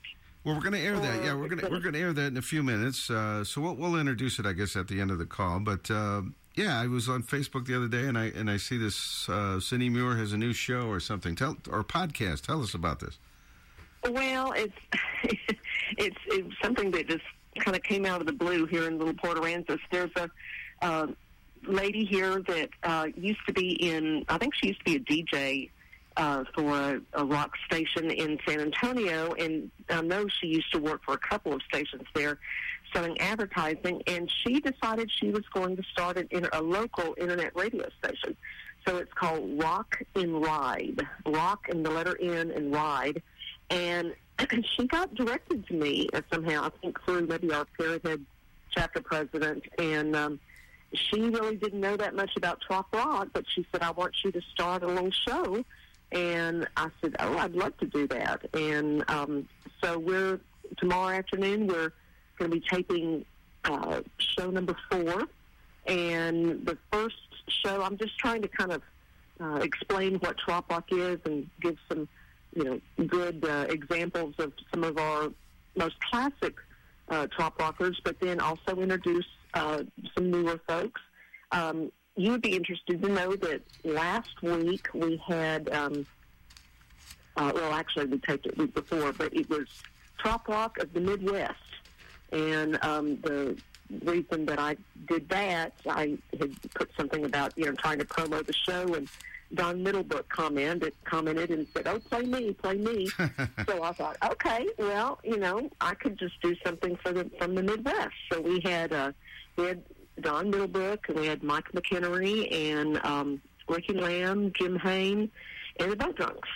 [0.44, 1.24] Well, we're going to air that.
[1.24, 3.10] Yeah, we're going to we're going to air that in a few minutes.
[3.10, 5.58] Uh, so we'll, we'll introduce it, I guess, at the end of the call.
[5.60, 6.22] But uh,
[6.54, 9.60] yeah, I was on Facebook the other day, and I and I see this uh,
[9.60, 11.34] Cindy Muir has a new show or something.
[11.34, 12.42] Tell or podcast.
[12.42, 13.18] Tell us about this.
[14.08, 14.76] Well, it's
[15.98, 17.24] it's, it's something that just
[17.58, 19.80] kind of came out of the blue here in Little Port Aransas.
[19.90, 20.30] There's a
[20.82, 21.06] uh,
[21.66, 25.00] lady here that uh, used to be in, I think she used to be a
[25.00, 25.70] DJ
[26.16, 30.78] uh, for a, a rock station in San Antonio, and I know she used to
[30.78, 32.38] work for a couple of stations there
[32.92, 37.54] selling advertising, and she decided she was going to start an, inter- a local internet
[37.54, 38.36] radio station.
[38.86, 41.06] So it's called Rock and Ride.
[41.26, 43.22] Rock and the letter N and Ride.
[43.70, 44.14] And
[44.76, 48.24] she got directed to me uh, somehow, I think through maybe our Parrot Head
[48.70, 50.40] chapter president, and um,
[50.92, 54.30] she really didn't know that much about Trop Rock, but she said, I want you
[54.32, 55.64] to start a little show.
[56.12, 58.46] And I said, oh, I'd love to do that.
[58.54, 59.48] And um,
[59.82, 60.40] so we're,
[60.78, 61.92] tomorrow afternoon, we're
[62.38, 63.24] going to be taping
[63.64, 65.24] uh, show number four.
[65.86, 67.16] And the first
[67.48, 68.82] show, I'm just trying to kind of
[69.40, 72.08] uh, explain what Trop Rock is and give some,
[72.54, 75.30] you know, good uh, examples of some of our
[75.76, 76.56] most classic
[77.08, 79.82] uh, Trop Rockers, but then also introduce uh,
[80.14, 81.00] some newer folks.
[81.52, 86.06] Um, you would be interested to know that last week we had, um,
[87.36, 89.66] uh, well, actually we taped it week before, but it was
[90.18, 91.54] Trop Rock of the Midwest.
[92.32, 93.56] And um, the
[94.02, 98.44] reason that I did that, I had put something about, you know, trying to promo
[98.44, 99.08] the show, and
[99.54, 103.06] Don Middlebrook commented, commented and said, oh, play me, play me.
[103.68, 107.54] so I thought, okay, well, you know, I could just do something for the, from
[107.54, 108.14] the Midwest.
[108.32, 109.12] So we had, uh,
[109.56, 109.82] we had
[110.20, 115.30] Don Middlebrook, and we had Mike McHenry, and um, Ricky Lamb, Jim Hain,
[115.78, 116.48] and the Boat Drunks.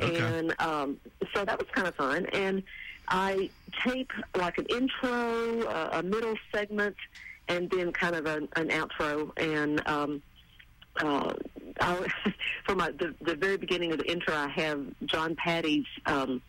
[0.00, 0.38] Okay.
[0.38, 0.98] And um,
[1.34, 2.26] so that was kind of fun.
[2.26, 2.62] And
[3.08, 3.50] I
[3.84, 6.96] tape like an intro, uh, a middle segment,
[7.48, 9.32] and then kind of an, an outro.
[9.36, 10.22] And um,
[11.02, 11.32] uh,
[11.80, 12.06] I,
[12.66, 16.40] for my the, the very beginning of the intro, I have John Patti's um,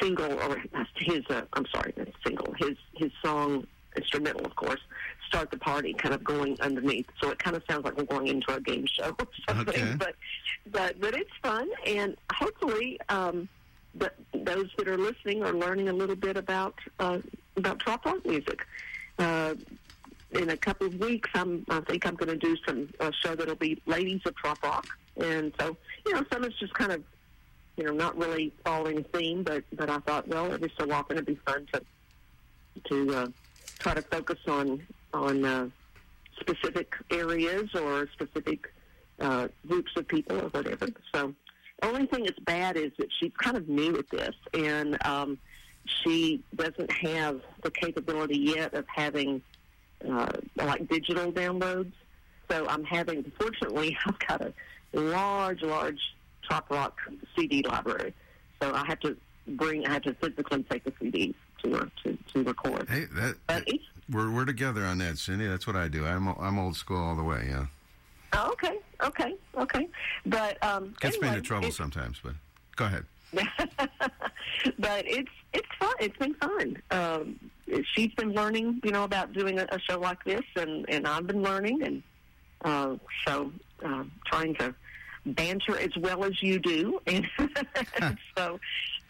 [0.00, 0.62] single, or
[0.96, 1.94] his uh, I'm sorry,
[2.26, 3.66] single, his his song
[3.96, 4.80] instrumental, of course,
[5.26, 7.06] "Start the Party," kind of going underneath.
[7.20, 9.82] So it kind of sounds like we're going into a game show or something.
[9.82, 9.94] Okay.
[9.98, 10.14] But
[10.70, 12.98] but but it's fun, and hopefully.
[13.08, 13.48] Um,
[13.96, 17.18] those that are listening are learning a little bit about uh,
[17.56, 18.66] about trop rock music.
[19.18, 19.54] Uh,
[20.32, 23.34] in a couple of weeks, I'm, I think I'm going to do some a show
[23.34, 27.02] that'll be ladies of trop rock, and so you know, some is just kind of
[27.76, 31.26] you know not really following theme, but but I thought, well, every so often it'd
[31.26, 31.82] be fun to
[32.88, 33.26] to uh,
[33.78, 34.82] try to focus on
[35.14, 35.68] on uh,
[36.40, 38.72] specific areas or specific
[39.20, 40.88] uh, groups of people or whatever.
[41.14, 41.34] So
[41.80, 45.38] the only thing that's bad is that she's kind of new at this, and um,
[45.86, 49.40] she doesn't have the capability yet of having
[50.08, 51.92] uh, like digital downloads.
[52.50, 54.52] So I'm having, fortunately, I've got a,
[54.92, 56.00] large, large
[56.42, 56.98] trop rock
[57.36, 58.14] CD library.
[58.62, 59.16] So I have to
[59.48, 62.88] bring, I have to physically take the CDs to to, to record.
[62.88, 63.36] Hey, that,
[64.10, 65.46] we're we're together on that, Cindy.
[65.46, 66.06] That's what I do.
[66.06, 67.46] I'm I'm old school all the way.
[67.48, 67.66] Yeah,
[68.34, 69.88] Oh, okay, okay, okay.
[70.26, 72.34] But um, gets me into trouble sometimes, but
[72.76, 73.04] go ahead.
[74.78, 75.94] but it's it's fun.
[76.00, 76.76] It's been fun.
[76.90, 77.38] Um,
[77.94, 81.26] she's been learning, you know, about doing a, a show like this, and and I've
[81.26, 82.02] been learning, and
[82.64, 82.96] uh,
[83.26, 83.52] so
[83.84, 84.74] uh, trying to
[85.26, 87.26] banter as well as you do, and
[88.36, 88.58] so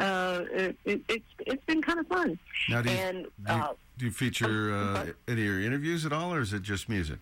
[0.01, 2.39] uh, it, it, it's it's been kind of fun.
[2.69, 6.05] Now, do you, and do, you, uh, do you feature uh, any of your interviews
[6.05, 7.19] at all, or is it just music?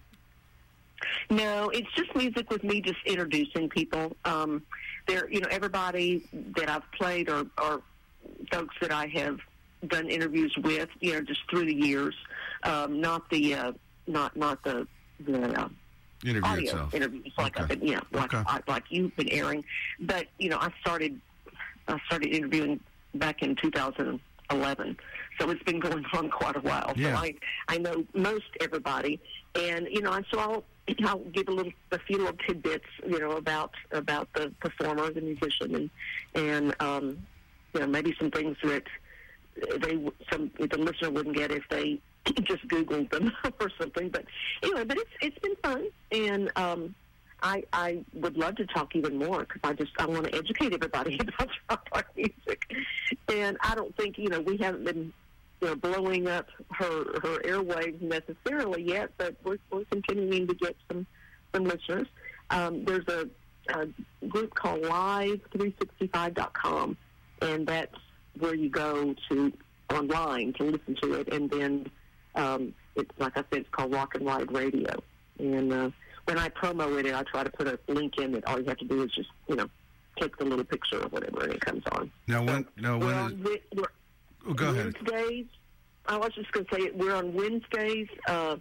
[1.30, 4.16] No, it's just music with me just introducing people.
[4.24, 4.62] Um,
[5.08, 6.22] there, you know, everybody
[6.56, 7.82] that I've played or, or
[8.52, 9.38] folks that I have
[9.88, 12.14] done interviews with, you know, just through the years.
[12.62, 13.72] Um, not the, uh,
[14.06, 14.86] not not the
[15.20, 15.68] the uh,
[16.24, 16.94] Interview audio itself.
[16.94, 18.44] interviews like I've been, yeah, like Okay.
[18.46, 19.64] I, like you've been airing.
[20.00, 21.20] But you know, I started
[21.88, 22.78] I started interviewing
[23.14, 24.96] back in 2011,
[25.38, 26.92] so it's been going on quite a while.
[26.96, 27.16] Yeah.
[27.16, 27.34] So I
[27.68, 29.20] I know most everybody,
[29.54, 30.64] and you know, and so I'll
[31.04, 35.20] I'll give a little a few little tidbits, you know, about about the performer, the
[35.20, 35.90] musician, and
[36.34, 37.26] and um,
[37.74, 38.84] you know, maybe some things that
[39.80, 39.98] they
[40.30, 42.00] some the listener wouldn't get if they
[42.42, 44.08] just googled them or something.
[44.08, 44.24] But
[44.62, 46.94] anyway, but it's it's been fun, and um,
[47.42, 50.72] I I would love to talk even more because I just I want to educate
[50.72, 52.74] everybody about rock rock music,
[53.28, 55.12] and I don't think you know we haven't been
[55.62, 60.76] you know blowing up her her airwaves necessarily yet, but we're we're continuing to get
[60.88, 61.06] some
[61.54, 62.08] some listeners.
[62.50, 63.26] Um, there's a,
[63.72, 63.86] a
[64.26, 66.96] group called Live365.com,
[67.40, 67.94] and that's
[68.38, 69.52] where you go to
[69.94, 71.86] online to listen to it, and then
[72.34, 74.94] um, it's like I said, it's called Rock and Ride Radio.
[75.38, 75.90] And uh,
[76.26, 78.78] when I promo it, I try to put a link in that all you have
[78.78, 79.68] to do is just you know
[80.18, 82.10] click the little picture or whatever, and it comes on.
[82.26, 83.92] Now, when now We're when on is, Wed- we're-
[84.48, 84.94] oh, go ahead.
[85.08, 85.46] Wednesdays.
[86.06, 86.90] I was just going to say.
[86.94, 88.56] We're on Wednesdays, uh,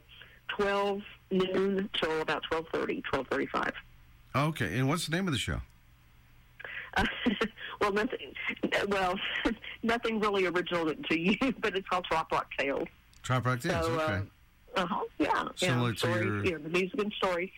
[0.47, 1.01] twelve
[1.32, 3.71] noon till about 12.30, 12.35.
[4.36, 5.61] Okay, and what's the name of the show?
[6.97, 7.05] Uh,
[7.82, 8.34] well, nothing.
[8.89, 9.17] Well,
[9.84, 12.88] nothing really original to you, but it's called Trop Rock Tales.
[13.23, 13.86] Trop Rock Dance.
[13.86, 14.21] So, okay,
[14.75, 17.49] uh, uh-huh, yeah, Similar yeah, to stories, your- you know, the music and stories.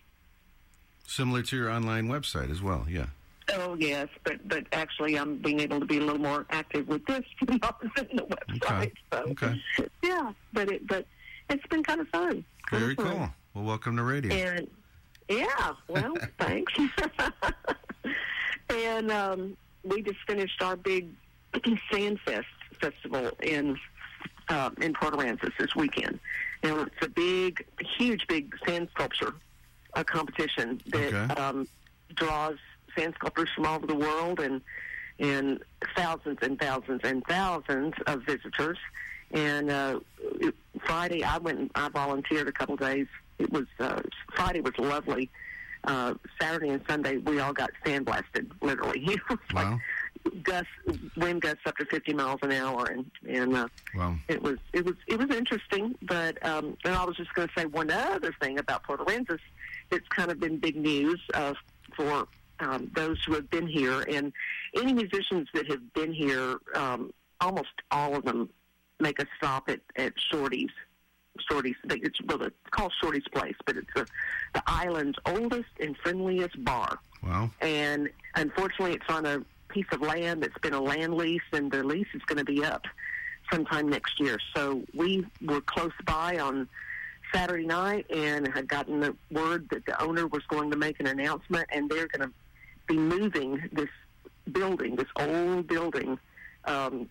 [1.06, 2.86] similar to your online website as well.
[2.88, 3.06] Yeah.
[3.52, 7.04] Oh yes, but but actually, I'm being able to be a little more active with
[7.06, 8.92] this in the website.
[9.12, 9.60] So, Okay.
[10.02, 11.06] yeah, but it but
[11.50, 12.44] it's been kind of fun.
[12.70, 13.06] Very of fun.
[13.16, 13.30] cool.
[13.54, 14.34] Well, welcome to radio.
[14.34, 14.68] And
[15.28, 16.72] yeah, well, thanks.
[18.70, 21.10] and um, we just finished our big
[21.92, 22.44] Sandfest
[22.80, 23.78] festival in
[24.48, 26.18] uh, in Port Aransas this weekend.
[26.62, 27.64] Now it's a big,
[27.98, 29.34] huge, big sand sculpture
[29.94, 31.34] uh, competition that Okay.
[31.40, 31.68] um,
[32.14, 32.56] draws
[32.96, 34.60] sand sculptors from all over the world and
[35.20, 35.62] and
[35.96, 38.78] thousands and thousands and thousands of visitors.
[39.30, 40.00] And uh,
[40.40, 41.58] it- Friday, I went.
[41.60, 43.06] and I volunteered a couple days.
[43.38, 44.00] It was uh,
[44.34, 45.30] Friday was lovely.
[45.84, 49.04] Uh, Saturday and Sunday, we all got sandblasted, literally.
[49.06, 49.78] It was Wow.
[50.24, 50.68] like gusts,
[51.16, 54.16] wind gusts up to 50 miles an hour, and and uh, Wow.
[54.28, 55.94] it was it was it was interesting.
[56.02, 59.40] But um, and I was just going to say one other thing about Port Aransas
[59.90, 61.52] that's kind of been big news uh,
[61.96, 62.26] for
[62.60, 64.32] um, those who have been here, and
[64.76, 66.56] any musicians that have been here.
[66.74, 68.48] Um, almost all of them
[69.00, 70.70] make a stop at at Shorty's.
[71.50, 71.74] Shorty's.
[71.84, 74.06] It's well, it's called Shorty's Place, but it's the
[74.54, 77.50] the island's oldest and friendliest bar Wow.
[77.60, 81.82] and unfortunately it's on a piece of land that's been a land lease and the
[81.82, 82.84] lease is going to be up
[83.50, 86.68] sometime next year so we were close by on
[87.32, 91.06] saturday night and had gotten the word that the owner was going to make an
[91.08, 92.32] announcement and they're going to
[92.86, 93.88] be moving this
[94.52, 96.18] building this old building
[96.66, 97.08] um,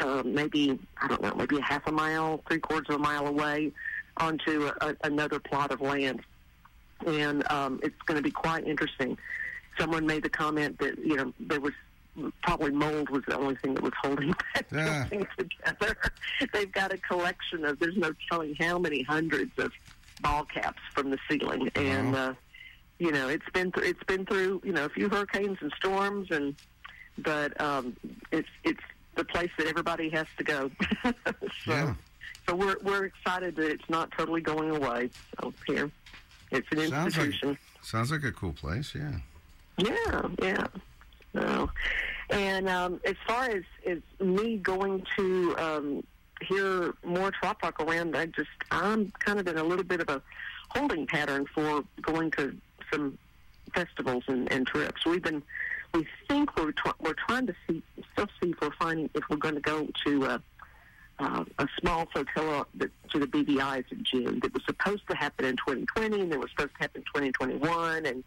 [0.00, 3.26] uh, maybe i don't know maybe a half a mile three quarters of a mile
[3.26, 3.70] away
[4.16, 6.20] onto a, a, another plot of land
[7.06, 9.16] and um, it's going to be quite interesting.
[9.78, 11.72] Someone made the comment that you know there was
[12.42, 15.06] probably mold was the only thing that was holding that Ah.
[15.08, 15.96] building together.
[16.52, 19.72] They've got a collection of there's no telling how many hundreds of
[20.20, 22.34] ball caps from the ceiling, and uh,
[23.00, 26.30] you know it's been th- it's been through you know a few hurricanes and storms,
[26.30, 26.54] and
[27.18, 27.96] but um,
[28.30, 28.82] it's it's
[29.16, 30.70] the place that everybody has to go.
[31.04, 31.12] so,
[31.66, 31.94] Yeah.
[32.46, 35.10] so we're we're excited that it's not totally going away.
[35.40, 35.90] So here,
[36.52, 38.94] it's an Sounds like sounds like a cool place.
[38.94, 39.12] Yeah.
[39.78, 40.66] Yeah, yeah.
[41.32, 41.70] No.
[42.28, 46.04] And um, as far as, as me going to um,
[46.42, 50.08] hear more trop rock around, I just I'm kind of in a little bit of
[50.10, 50.22] a
[50.68, 52.54] holding pattern for going to
[52.92, 53.18] some
[53.74, 55.04] festivals and, and trips.
[55.04, 55.42] We've been,
[55.94, 57.82] we think we're tr- we're trying to see
[58.12, 60.38] still see if we're finding if we're going to go to uh,
[61.18, 64.40] uh, a small flotilla that, to the BVI's in June.
[64.40, 68.06] That was supposed to happen in 2020, and it was supposed to happen in 2021.
[68.06, 68.24] And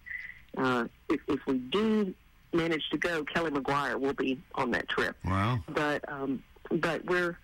[0.57, 2.13] uh, if, if we do
[2.53, 5.15] manage to go, Kelly McGuire will be on that trip.
[5.25, 5.59] Wow.
[5.69, 7.37] But um, but we're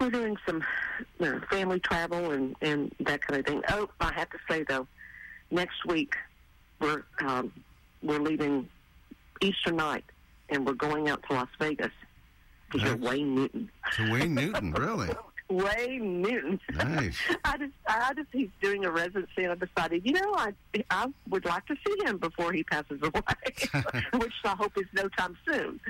[0.00, 0.64] we're doing some
[1.20, 3.62] uh, family travel and and that kind of thing.
[3.68, 4.86] Oh, I have to say though,
[5.50, 6.14] next week
[6.84, 7.52] we're um,
[8.02, 8.68] we're leaving
[9.40, 10.04] Easter night
[10.50, 11.90] and we're going out to Las Vegas
[12.72, 13.70] to hear Wayne Newton.
[13.96, 15.08] To Wayne Newton, really?
[15.48, 16.60] Wayne Newton.
[16.74, 17.18] Nice.
[17.44, 20.52] I just, I just, he's doing a residency, and I decided, you know, I,
[20.90, 25.08] I would like to see him before he passes away, which I hope is no
[25.08, 25.80] time soon.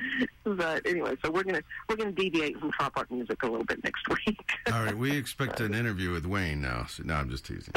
[0.45, 3.83] But anyway, so we're gonna, we're gonna deviate from trop rock music a little bit
[3.83, 4.53] next week.
[4.73, 6.87] All right, we expect an interview with Wayne now.
[6.87, 7.75] So, no, I'm just teasing.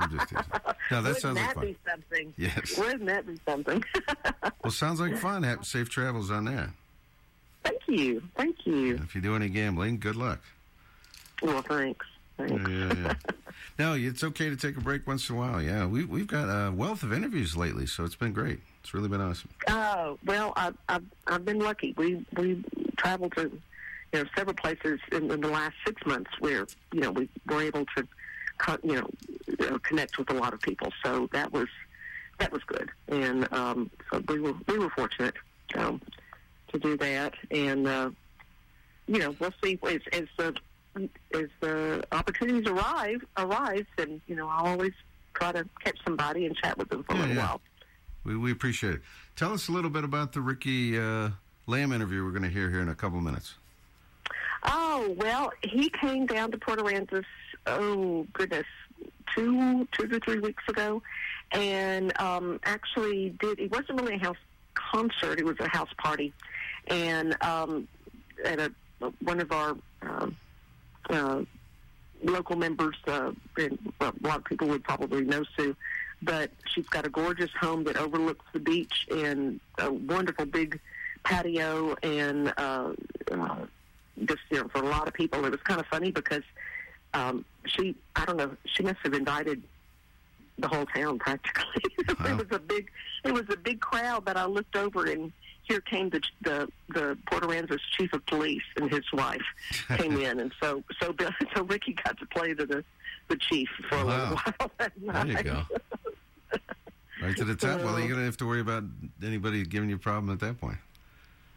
[0.00, 0.44] I'm just teasing.
[0.90, 1.64] No, that Wouldn't sounds like fun.
[1.66, 2.34] be something?
[2.38, 2.78] Yes.
[2.78, 3.84] Wouldn't that be something?
[4.64, 5.42] Well, sounds like fun.
[5.44, 6.72] Have safe travels on there.
[7.62, 8.96] Thank you, thank you.
[8.96, 10.40] If you do any gambling, good luck.
[11.42, 12.04] Well, thanks.
[12.36, 12.68] Thanks.
[12.68, 13.14] Yeah, yeah.
[13.78, 15.62] no, it's okay to take a break once in a while.
[15.62, 18.60] Yeah, we, we've got a wealth of interviews lately, so it's been great.
[18.82, 19.48] It's really been awesome.
[19.68, 21.94] Oh well, I've I've, I've been lucky.
[21.96, 22.62] We we
[22.96, 23.42] traveled to
[24.12, 27.62] you know several places in, in the last six months where you know we were
[27.62, 28.06] able to
[28.82, 29.08] you know
[29.60, 30.92] uh, connect with a lot of people.
[31.04, 31.68] So that was
[32.38, 35.34] that was good, and um, so we were we were fortunate
[35.74, 36.00] um,
[36.72, 37.34] to do that.
[37.50, 38.10] And uh,
[39.06, 40.54] you know we'll see as, as the
[41.34, 44.92] as the opportunities arrive arise, and you know I'll always
[45.34, 47.46] try to catch somebody and chat with them for a little yeah.
[47.46, 47.60] while.
[48.24, 49.00] We, we appreciate it.
[49.36, 51.30] Tell us a little bit about the Ricky uh,
[51.66, 53.54] Lamb interview we're going to hear here in a couple minutes.
[54.64, 57.24] Oh well, he came down to Port Aransas.
[57.66, 58.66] Oh goodness,
[59.34, 61.02] two two to three weeks ago,
[61.52, 63.58] and um, actually did.
[63.58, 64.36] It wasn't really a house
[64.74, 66.32] concert; it was a house party,
[66.88, 67.88] and um,
[68.44, 68.72] at a
[69.22, 70.36] one of our um
[71.10, 71.42] uh,
[72.22, 72.96] local members.
[73.06, 75.74] Uh, and, well, a lot of people would probably know Sue,
[76.22, 80.78] but she's got a gorgeous home that overlooks the beach and a wonderful big
[81.24, 82.92] patio and uh,
[83.30, 83.56] uh,
[84.24, 86.42] just you know for a lot of people it was kind of funny because
[87.14, 89.62] um, she I don't know she must have invited
[90.58, 91.82] the whole town practically.
[91.98, 92.90] it was a big
[93.24, 95.32] it was a big crowd, but I looked over and
[95.62, 99.42] here came the the the Port Aransas chief of police and his wife
[99.96, 102.84] came in, and so so Bill- so Ricky got to play to the
[103.28, 104.70] the chief for a little while.
[104.78, 105.62] That There you go.
[107.22, 107.80] Right to the top.
[107.80, 108.84] Well, you're to have to worry about
[109.22, 110.78] anybody giving you a problem at that point.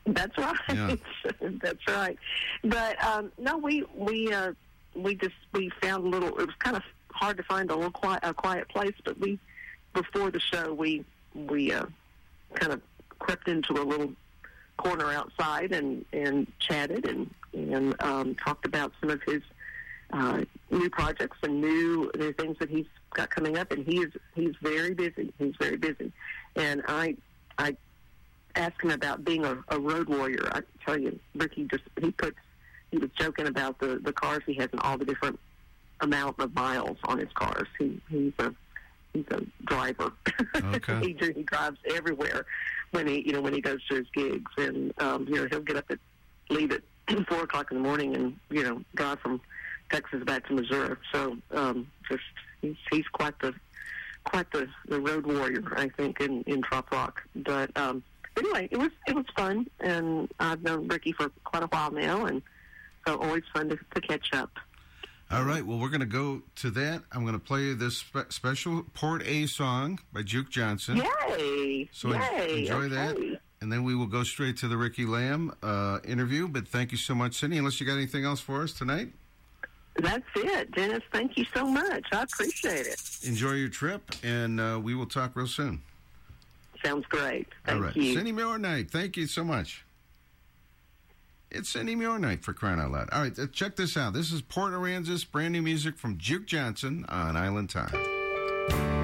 [0.07, 0.57] That's right.
[0.69, 0.95] Yeah.
[1.39, 2.17] That's right.
[2.63, 4.53] But um, no, we we uh,
[4.95, 6.29] we just we found a little.
[6.39, 9.39] It was kind of hard to find a little quiet a quiet place, but we
[9.93, 11.85] before the show we we uh,
[12.53, 12.81] kind of
[13.19, 14.13] crept into a little
[14.77, 19.41] corner outside and and chatted and and um, talked about some of his
[20.13, 23.71] uh, new projects and new new things that he's got coming up.
[23.71, 25.33] And he is he's very busy.
[25.37, 26.11] He's very busy,
[26.55, 27.15] and I
[27.57, 27.75] I
[28.55, 30.49] asked him about being a, a road warrior.
[30.51, 32.37] I tell you, Ricky just he puts
[32.91, 35.39] he was joking about the the cars he has and all the different
[36.01, 37.67] amount of miles on his cars.
[37.79, 38.53] He he's a
[39.13, 40.11] he's a driver.
[40.55, 40.99] Okay.
[41.01, 42.45] he he drives everywhere
[42.91, 45.61] when he you know when he goes to his gigs and um, you know he'll
[45.61, 45.99] get up at
[46.49, 46.81] leave at
[47.27, 49.41] four o'clock in the morning and you know drive from
[49.89, 50.95] Texas back to Missouri.
[51.11, 52.23] So um, just
[52.61, 53.53] he's he's quite the
[54.23, 57.21] quite the, the road warrior, I think, in in trop rock.
[57.35, 58.03] But um,
[58.37, 62.25] anyway, it was it was fun, and I've known Ricky for quite a while now,
[62.25, 62.41] and
[63.07, 64.51] so always fun to, to catch up.
[65.29, 65.65] All right.
[65.65, 67.03] Well, we're going to go to that.
[67.13, 70.97] I'm going to play this spe- special Port A song by Juke Johnson.
[70.97, 71.89] Yay!
[71.93, 72.59] So en- Yay!
[72.61, 73.17] enjoy that.
[73.61, 76.47] And then we will go straight to the Ricky Lamb uh, interview.
[76.49, 77.57] But thank you so much, Cindy.
[77.57, 79.09] Unless you got anything else for us tonight,
[79.95, 81.03] That's it, Dennis.
[81.13, 82.03] Thank you so much.
[82.11, 82.99] I appreciate it.
[83.23, 85.81] enjoy your trip, and uh, we will talk real soon.
[86.83, 87.47] Sounds great.
[87.65, 87.95] Thank All right.
[87.95, 88.15] you.
[88.15, 88.89] Cindy Muir Night.
[88.91, 89.85] Thank you so much.
[91.53, 93.09] It's Cindy Muir Night for crying out loud.
[93.11, 94.13] All right, uh, check this out.
[94.13, 99.00] This is Port Aransas, brand new music from Juke Johnson on Island Time.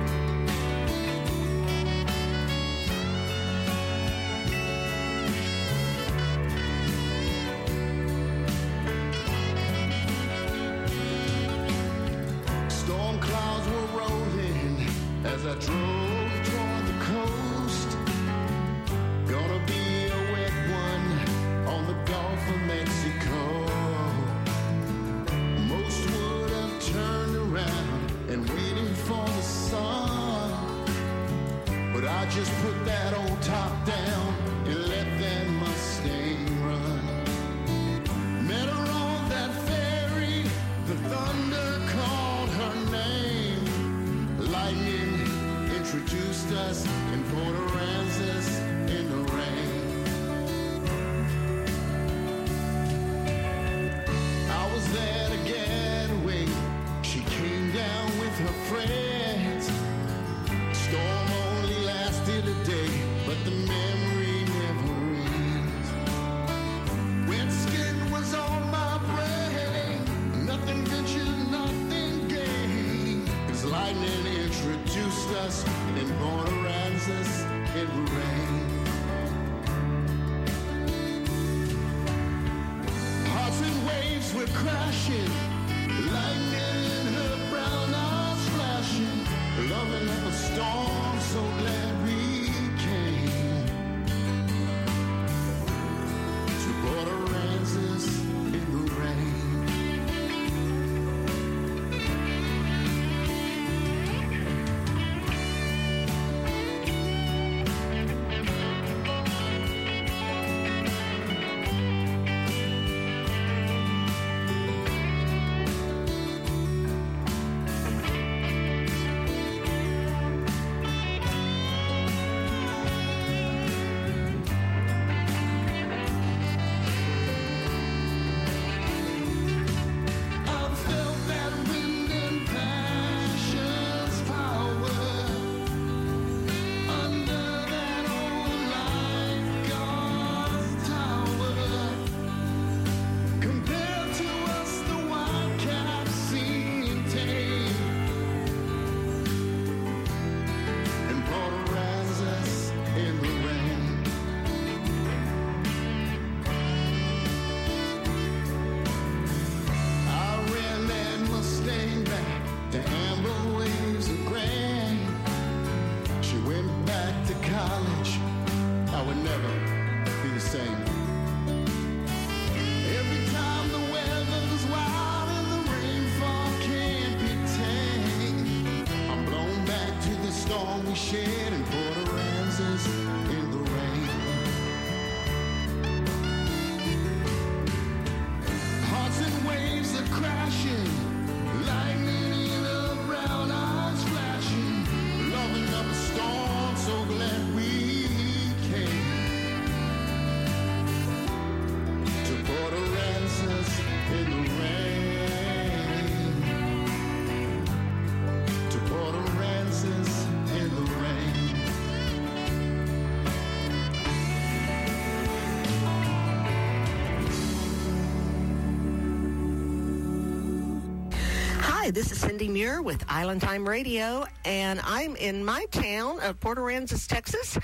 [221.87, 226.37] Hi, this is Cindy Muir with Island Time Radio, and I'm in my town of
[226.37, 227.57] Port Aransas, Texas,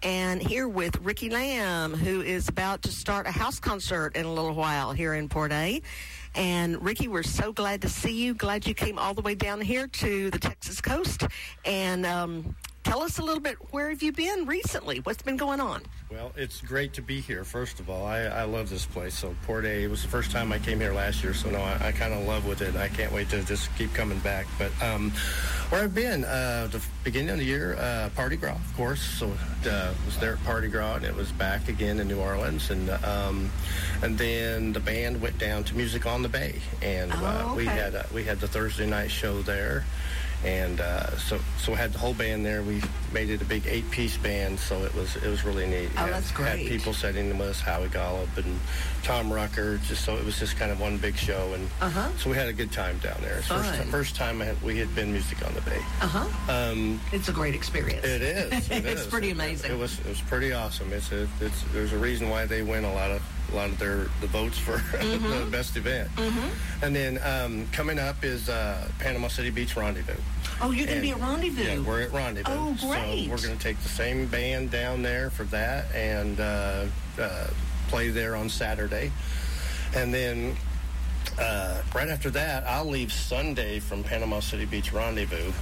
[0.00, 4.32] and here with Ricky Lamb, who is about to start a house concert in a
[4.32, 5.82] little while here in Port A.
[6.36, 8.34] And Ricky, we're so glad to see you.
[8.34, 11.24] Glad you came all the way down here to the Texas coast.
[11.64, 14.98] And um, tell us a little bit where have you been recently?
[15.00, 15.82] What's been going on?
[16.10, 17.42] Well, it's great to be here.
[17.42, 19.18] First of all, I, I love this place.
[19.18, 21.60] So Port A it was the first time I came here last year, so no,
[21.60, 22.76] I, I kind of love with it.
[22.76, 24.46] I can't wait to just keep coming back.
[24.58, 25.10] But um,
[25.70, 29.00] where I've been, uh, the beginning of the year, uh, Party Gras, of course.
[29.02, 29.32] So
[29.68, 32.90] uh, was there at Party Gras, and it was back again in New Orleans, and
[32.90, 33.50] um,
[34.02, 37.64] and then the band went down to Music on the Bay, and uh, Oh, we
[37.64, 39.84] had uh, we had the Thursday night show there.
[40.44, 42.62] And uh, so, so we had the whole band there.
[42.62, 42.82] We
[43.14, 45.88] made it a big eight-piece band, so it was it was really neat.
[45.96, 48.58] Oh, Had- that's Had people sitting with us, Howie Gollop and
[49.02, 49.78] Tom Rucker.
[49.88, 52.10] Just so it was just kind of one big show, and Uh-huh.
[52.18, 53.38] so we had a good time down there.
[53.38, 53.86] It's First, Fun.
[53.88, 55.78] first time I had, we had been music on the bay.
[56.02, 56.52] Uh huh.
[56.52, 58.04] Um, It's a great experience.
[58.04, 58.52] it is.
[58.70, 59.06] It it's is.
[59.06, 59.70] pretty It- amazing.
[59.72, 60.92] It was it was pretty awesome.
[60.92, 63.22] It's a, it's there's a reason why they win a lot of
[63.54, 65.50] a lot of their the votes for the Mhm.
[65.50, 66.10] best event.
[66.16, 66.84] Mm-hmm.
[66.84, 70.20] And then um, coming up is uh, Panama City Beach Rendezvous.
[70.60, 71.62] Oh, you're going to be at Rendezvous.
[71.62, 72.52] Yeah, we're at Rendezvous.
[72.52, 73.24] Oh, great.
[73.24, 76.84] So we're going to take the same band down there for that and uh,
[77.20, 77.46] uh,
[77.88, 79.12] play there on Saturday.
[79.94, 80.56] And then
[81.38, 85.52] uh, right after that, I'll leave Sunday from Panama City Beach Rendezvous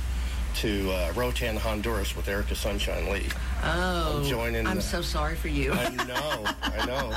[0.56, 3.26] to uh, Roatan, Honduras with Erica Sunshine Lee.
[3.64, 5.72] Oh, I'm joining I'm the- so sorry for you.
[5.72, 7.16] I know, I know.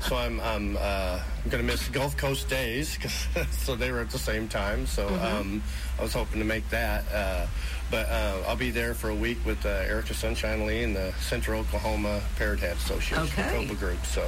[0.00, 4.10] So I'm I'm uh, I'm gonna miss Gulf Coast days because so they were at
[4.10, 4.86] the same time.
[4.86, 5.22] So Mhm.
[5.40, 5.62] um,
[5.98, 7.46] I was hoping to make that, uh,
[7.90, 11.12] but uh, I'll be there for a week with uh, Erica Sunshine Lee and the
[11.20, 13.50] Central Oklahoma Parrot Head Association, Okay.
[13.66, 14.04] COPA group.
[14.06, 14.22] So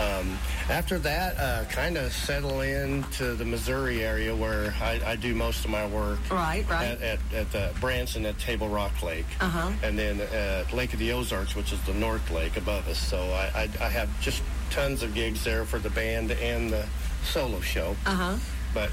[0.00, 0.38] um,
[0.68, 5.64] after that, uh, kind of settle into the Missouri area where I, I do most
[5.64, 6.18] of my work.
[6.30, 6.86] Right, right.
[7.00, 9.70] At, at, at uh, Branson at Table Rock Lake Uh-huh.
[9.82, 12.98] and then uh, Lake of the Ozarks, which is the North Lake above us.
[12.98, 16.86] So I, I, I have just tons of gigs there for the band and the
[17.24, 17.96] solo show.
[18.06, 18.36] Uh huh.
[18.74, 18.90] But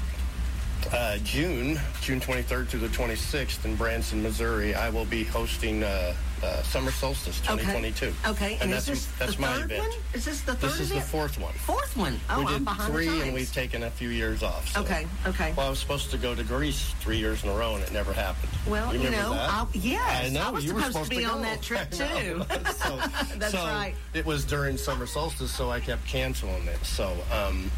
[0.92, 6.14] uh, June, June 23rd through the 26th in Branson, Missouri, I will be hosting uh,
[6.42, 8.06] uh, Summer Solstice 2022.
[8.06, 8.58] Okay, okay.
[8.60, 9.80] and, that's this that's the my event.
[9.80, 9.90] one?
[10.14, 11.52] Is this the third This is the fourth one.
[11.54, 12.20] Fourth one.
[12.28, 14.68] Oh, we I'm did behind three, and we've taken a few years off.
[14.68, 15.54] so- Okay, okay.
[15.56, 17.92] Well, I was supposed to go to Greece three years in a row, and it
[17.92, 18.52] never happened.
[18.66, 19.32] Well, you, remember know?
[19.32, 20.52] I'll, yes, I know.
[20.52, 22.44] was you were supposed, to be on that trip too.
[22.72, 22.98] so,
[23.36, 23.94] That's so right.
[24.14, 26.84] It was during summer solstice, so I kept canceling it.
[26.84, 27.70] So um,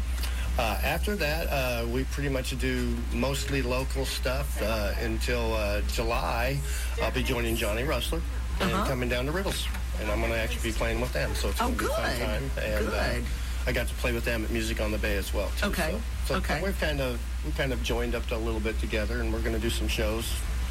[0.59, 6.59] uh, after that, uh, we pretty much do mostly local stuff uh, until uh, July.
[7.01, 8.21] I'll be joining Johnny Rustler
[8.59, 8.85] and Uh-huh.
[8.87, 9.67] coming down to Riddles,
[10.01, 11.33] and I'm going to actually be playing with them.
[11.35, 12.51] So it's Oh, going to be a fun time.
[12.61, 13.23] And uh, Good.
[13.67, 15.49] I got to play with them at Music on the Bay as well.
[15.59, 15.91] Too, Okay.
[16.25, 16.61] So, so Okay.
[16.61, 19.55] we've kind of we kind of joined up a little bit together, and we're going
[19.55, 20.25] to do some shows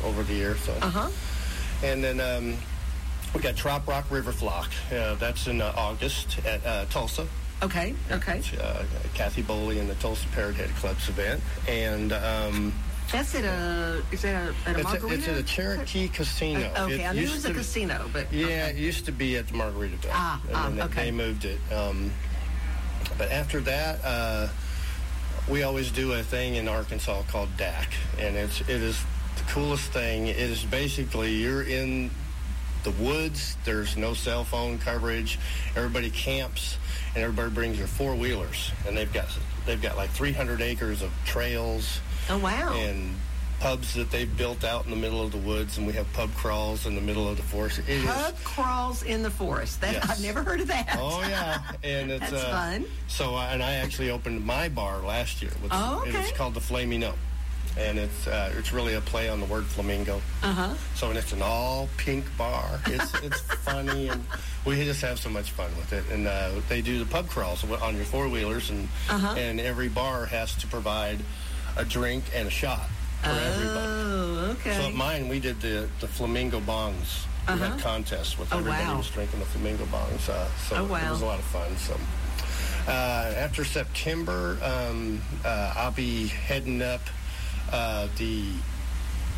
[0.05, 0.57] over the year.
[0.59, 0.73] So.
[0.83, 1.09] Uh huh.
[1.83, 2.57] And then um,
[3.35, 4.69] we got Trop Rock River Flock.
[4.93, 7.27] Uh, that's in uh, August at uh, Tulsa.
[7.63, 7.95] Okay.
[8.11, 8.43] Okay.
[8.61, 11.41] Uh, Kathy Bowley and the Tulsa Parrot Head Club's event.
[11.67, 12.73] And um,
[13.11, 14.03] That's at a.
[14.13, 16.73] Is that a, at a it's, a, it's at a Cherokee casino.
[16.77, 19.37] Uh, okay, I knew it was a to- casino, but Yeah, it used to be
[19.37, 20.11] at the Margaritaville.
[20.13, 21.05] Ah, and ah, then they, okay.
[21.05, 21.59] they moved it.
[21.73, 22.13] Um,
[23.17, 24.49] but after that, uh,
[25.49, 27.87] we always do a thing in Arkansas called DAC,
[28.19, 29.03] and it's it is
[29.37, 30.29] the coolest thing.
[30.29, 32.11] It is basically you're in
[32.85, 33.57] the woods.
[33.65, 35.39] There's no cell phone coverage.
[35.75, 36.78] Everybody camps,
[37.15, 39.27] and everybody brings their four wheelers, and they've got
[39.67, 42.01] they've got like 300 acres of trails.
[42.31, 42.75] Oh wow!
[42.75, 43.15] And
[43.61, 46.33] pubs that they've built out in the middle of the woods, and we have pub
[46.35, 47.81] crawls in the middle of the forest.
[47.81, 49.81] It is Pub crawls in the forest.
[49.81, 50.11] That Yes.
[50.11, 50.97] I've never heard of that.
[50.99, 52.85] Oh yeah, and it's That's uh, fun.
[53.09, 55.51] So and I actually opened my bar last year.
[55.63, 57.15] With, Oh, and It's called the Flamino,
[57.79, 60.21] and it's uh, it's really a play on the word flamingo.
[60.43, 60.75] Uh huh.
[60.95, 62.81] So and it's an all pink bar.
[62.87, 64.25] It's it's funny and
[64.67, 66.05] we just have so much fun with it.
[66.13, 69.35] And uh, they do the pub crawls on your four wheelers, and Uh-huh.
[69.39, 71.19] and every bar has to provide
[71.77, 72.89] a drink and a shot.
[73.23, 73.87] for everybody.
[73.87, 74.75] Oh, okay.
[74.75, 77.25] So at mine, we did the, the flamingo bongs.
[77.49, 77.71] We Uh-huh.
[77.71, 78.99] had contests with Oh, everybody wow.
[78.99, 80.29] was drinking the flamingo bongs.
[80.29, 81.77] Uh, so Oh, it was a lot of fun.
[81.79, 81.97] So
[82.87, 87.01] uh, after September, um, uh, I'll be heading up
[87.73, 88.45] uh, the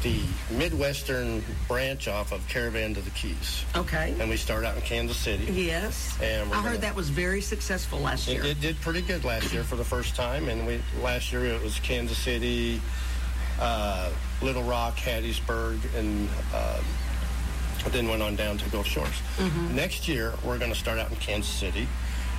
[0.02, 0.18] the
[0.50, 3.64] Midwestern branch off of Caravan to the Keys.
[3.76, 4.14] Okay.
[4.18, 5.44] And we start out in Kansas City.
[5.52, 6.16] Yes.
[6.22, 8.40] And I heard gonna- that was very successful last year.
[8.42, 11.44] It, it did pretty good last year for the first time, and we last year
[11.44, 12.80] it was Kansas City,
[13.60, 16.84] uh, Little Rock, Hattiesburg, and um,
[17.92, 19.08] then went on down to Gulf Shores.
[19.38, 19.72] Mhm.
[19.74, 21.86] Next year we're going to start out in Kansas City,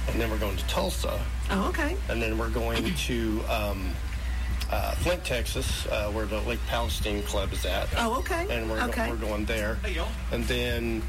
[0.08, 1.20] and then we're going to Tulsa,
[1.52, 1.96] Oh, okay.
[2.10, 3.92] and then we're going to um,
[4.72, 7.88] uh, Flint, Texas, uh, where the Lake Palestine Club is at.
[7.98, 8.48] Oh, okay.
[8.50, 9.78] And we're, go- we're going there.
[10.32, 11.04] And then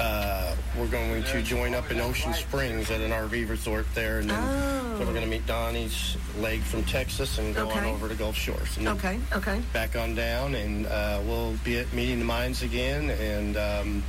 [0.00, 4.18] uh, we're going to join up in Ocean Springs at an RV resort there.
[4.18, 4.98] And then Oh.
[4.98, 8.34] so we're going to meet Donnie's leg from Texas and go on over to Gulf
[8.36, 8.76] Shores.
[8.76, 9.60] And Okay, okay.
[9.72, 13.10] Back on down, and uh, we'll be at Meeting the Minds again.
[13.10, 14.02] And um,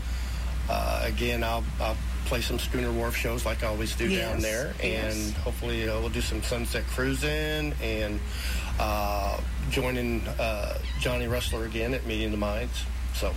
[0.69, 1.95] uh, again, I'll, I'll
[2.27, 4.67] play some Schooner Wharf shows like I always do down Yes, there.
[4.83, 5.31] And yes.
[5.37, 8.19] hopefully uh, we'll do some sunset cruising and
[8.79, 9.39] uh,
[9.69, 12.83] joining uh, Johnny Rustler again at Meeting the Minds.
[13.15, 13.33] So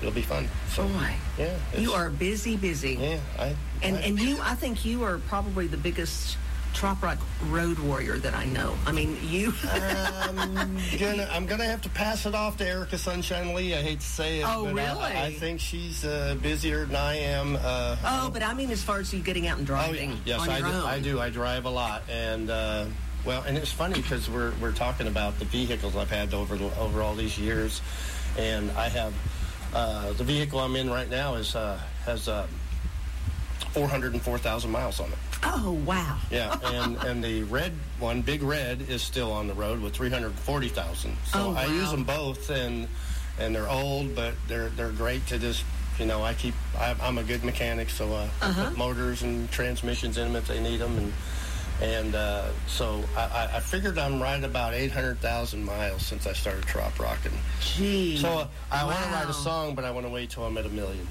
[0.00, 0.48] it'll be fun.
[0.70, 1.56] So, Boy, yeah.
[1.76, 2.94] you are busy, busy.
[2.94, 3.56] Yeah, I.
[3.82, 6.36] And I- and you, I think you are probably the biggest
[6.74, 7.18] trop rock
[7.48, 8.74] road warrior that I know.
[8.86, 9.52] I mean, you.
[9.64, 13.74] I'm gonna, I'm gonna have to pass it off to Erica Sunshine Lee.
[13.74, 17.16] I hate to say it, Oh, but I- I, think she's uh, busier than I
[17.16, 17.56] am.
[17.60, 20.10] Uh, oh, but I mean, as far as you getting out and Oh, driving.
[20.24, 20.38] yeah.
[20.38, 20.86] yes, I do.
[20.86, 21.20] I do.
[21.20, 22.84] I drive a lot, and uh,
[23.24, 26.76] well, and it's funny because we're we're talking about the vehicles I've had over the,
[26.78, 27.80] over all these years,
[28.38, 29.14] and I have
[29.74, 32.46] uh, the vehicle I'm in right now is uh, has uh,
[33.72, 35.18] 404,000 miles on it.
[35.44, 36.18] Oh wow.
[36.30, 41.16] Yeah, and and the red one, Big Red, is still on the road with 340,000.
[41.26, 42.88] So Oh, I use them both, and
[43.38, 45.64] and they're old, but they're they're great to just.
[45.98, 46.54] You know, I keep.
[46.78, 48.64] I, I'm a good mechanic, so uh, I Uh-huh.
[48.68, 51.12] put motors and transmissions in them if they need them, and
[51.80, 56.98] and uh, so I, I- figured I'm right about 800,000 miles since I started trop
[56.98, 57.32] rocking.
[57.60, 58.16] Gee.
[58.18, 60.56] So uh, I want to write a song, but I want to wait till I'm
[60.58, 61.06] at a million.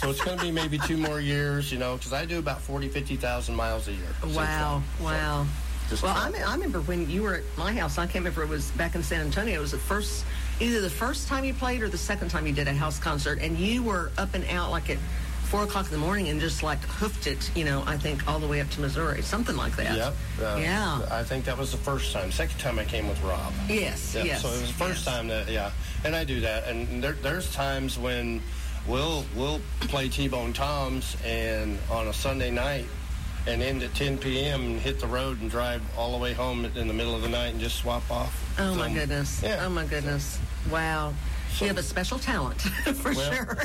[0.00, 2.60] so it's going to be maybe two more years, you know, because I do about
[2.60, 4.06] 40, 50,000 miles a year.
[4.34, 5.46] Wow, wow.
[5.88, 6.16] Just well.
[6.16, 7.96] I, I remember when you were at my house.
[7.98, 9.54] I can't remember it was back in San Antonio.
[9.54, 10.24] It was the first,
[10.58, 13.38] either the first time you played or the second time you did a house concert,
[13.40, 14.98] and you were up and out like at
[15.46, 17.50] four o'clock in the morning and just like hoofed it.
[17.56, 19.96] You know, I think all the way up to Missouri, something like that.
[19.96, 20.14] Yep.
[20.42, 21.00] uh, yeah.
[21.10, 22.30] I think that was the first time.
[22.32, 23.52] Second time I came with Rob.
[23.68, 24.14] Yes.
[24.14, 24.42] Yep, Yes.
[24.42, 25.70] So it was the first time that, yeah.
[26.04, 26.66] And I do that.
[26.66, 28.42] And there, there's times when
[28.88, 32.86] we'll we'll play T-Bone Toms and on a Sunday night
[33.46, 34.60] and end at 10 p.m.
[34.62, 37.28] and hit the road and drive all the way home in the middle of the
[37.28, 38.34] night and just swap off.
[38.58, 39.42] Oh my goodness.
[39.42, 39.64] Yeah.
[39.64, 40.40] Oh my goodness.
[40.70, 41.14] Wow.
[41.60, 42.60] You have a special talent
[42.94, 43.58] for Well, sure.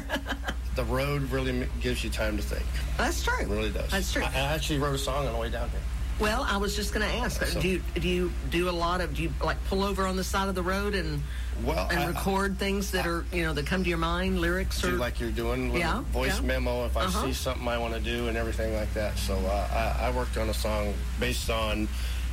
[0.75, 2.65] The road really gives you time to think.
[2.97, 3.39] That's true.
[3.41, 3.91] It really does.
[3.91, 4.23] That's true.
[4.23, 5.79] I, I actually wrote a song on the way down here.
[6.19, 7.43] Well, I was just going to ask.
[7.43, 10.15] So- do you do you do a lot of do you like pull over on
[10.15, 11.21] the side of the road and
[11.65, 14.83] Well, and I- record things that are you know that come to your mind, lyrics
[14.83, 16.45] or like you're doing, Yeah, voice yeah.
[16.45, 17.25] memo if I Uh-huh.
[17.25, 19.17] see something I want to do and everything like that.
[19.17, 21.87] So uh, I, I worked on a song based on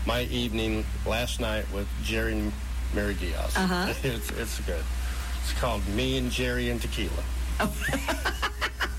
[0.07, 2.53] my evening last night with Jerry and
[2.95, 3.57] Mary Diaz.
[3.57, 3.93] Uh-huh.
[4.05, 4.85] It's, it's good.
[5.51, 7.11] It's called Me and Jerry and Tequila.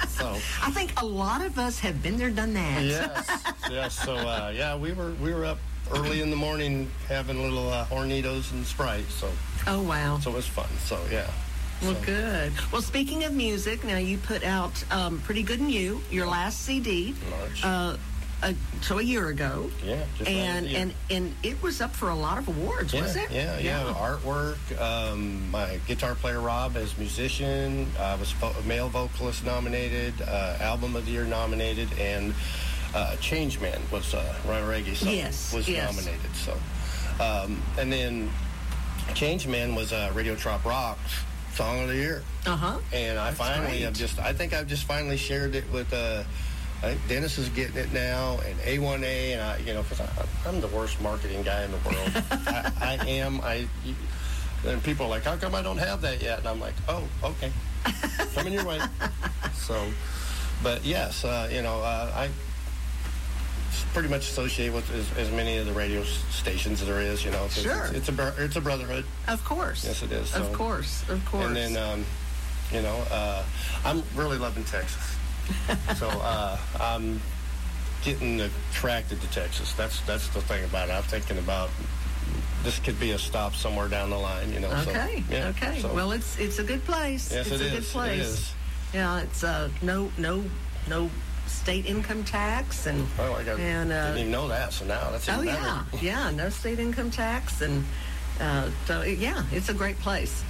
[0.09, 0.27] so
[0.63, 2.81] I think a lot of us have been there, done that.
[2.83, 3.93] yes, yes.
[4.03, 5.59] So uh, yeah, we were we were up
[5.91, 9.05] early in the morning having little uh, hornitos and Sprite.
[9.09, 9.29] So
[9.67, 10.17] Oh wow.
[10.19, 10.67] so it was fun.
[10.85, 11.29] So yeah.
[11.83, 12.51] Well, So- good.
[12.71, 16.61] Well, speaking of music, now you put out um, "Pretty Good and You," your last
[16.65, 17.63] CD, March.
[17.63, 17.95] uh,
[18.43, 22.09] a, so a year ago, Yeah, just right and and and it was up for
[22.09, 23.29] a lot of awards, Yeah, was it?
[23.31, 24.57] yeah, yeah, Artwork.
[24.79, 28.33] Um, my guitar player Rob as musician uh, was
[28.65, 32.33] male vocalist nominated, uh, album of the year nominated, and
[32.95, 35.89] uh, Change Man was uh, Ron Reggae song Yes, was yes.
[35.95, 36.33] nominated.
[36.35, 36.53] So,
[37.23, 38.29] um, and then
[39.15, 40.97] Change Man was uh, Radio Trop Rock
[41.53, 42.23] song of the year.
[42.45, 42.79] Uh huh.
[42.93, 43.81] And I That's finally great.
[43.81, 46.23] have just, I think I've just finally shared it with, uh,
[47.07, 50.01] Dennis is getting it now, and A1A, and I, you know, because
[50.47, 52.11] I'm the worst marketing guy in the world.
[52.31, 53.41] I, I am.
[53.41, 53.67] I,
[54.65, 56.39] and people are like, how come I don't have that yet?
[56.39, 57.51] And I'm like, oh, okay,
[58.35, 58.79] coming your way.
[59.53, 59.85] So,
[60.63, 62.29] but yes, uh, you know, uh, I
[63.93, 67.23] pretty much associate with as, as many of the radio stations as there is.
[67.23, 67.85] You know, Sure.
[67.93, 69.05] it's, it's a it's a brotherhood.
[69.27, 69.85] Of course.
[69.85, 70.33] Yes, it is.
[70.35, 71.07] Of course.
[71.07, 71.45] Of course.
[71.45, 72.03] and then, um,
[72.73, 73.43] you know, uh,
[73.85, 75.15] I'm really loving Texas.
[75.95, 77.21] So uh, I'm
[78.03, 79.73] getting attracted to Texas.
[79.73, 80.93] That's that's the thing about it.
[80.93, 81.69] I'm thinking about
[82.63, 84.51] this could be a stop somewhere down the line.
[84.53, 84.69] You know.
[84.83, 85.23] so, Okay.
[85.29, 85.79] yeah, okay.
[85.81, 87.31] so- Well, it's it's a good place.
[87.31, 87.89] Yes, it's it a good is.
[87.89, 88.19] It place.
[88.27, 88.53] is.
[88.93, 90.43] Yeah, it's uh no no
[90.87, 91.09] no
[91.47, 94.71] state income tax and Oh, I got, and uh, didn't even know that.
[94.73, 95.61] So now that's even oh better.
[95.61, 97.83] yeah yeah no state income tax and
[98.39, 100.43] uh, so yeah it's a great place.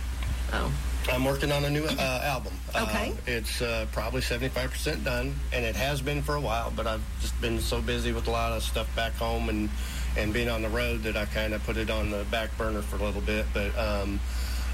[0.54, 0.72] Oh
[1.12, 2.54] I'm working on a new uh, album.
[2.76, 3.12] Okay.
[3.12, 7.02] Uh, it's uh, probably 75% done, and it has been for a while, but I've
[7.22, 9.70] just been so busy with a lot of stuff back home and,
[10.18, 12.82] and being on the road that I kind of put it on the back burner
[12.82, 13.46] for a little bit.
[13.54, 14.20] But um,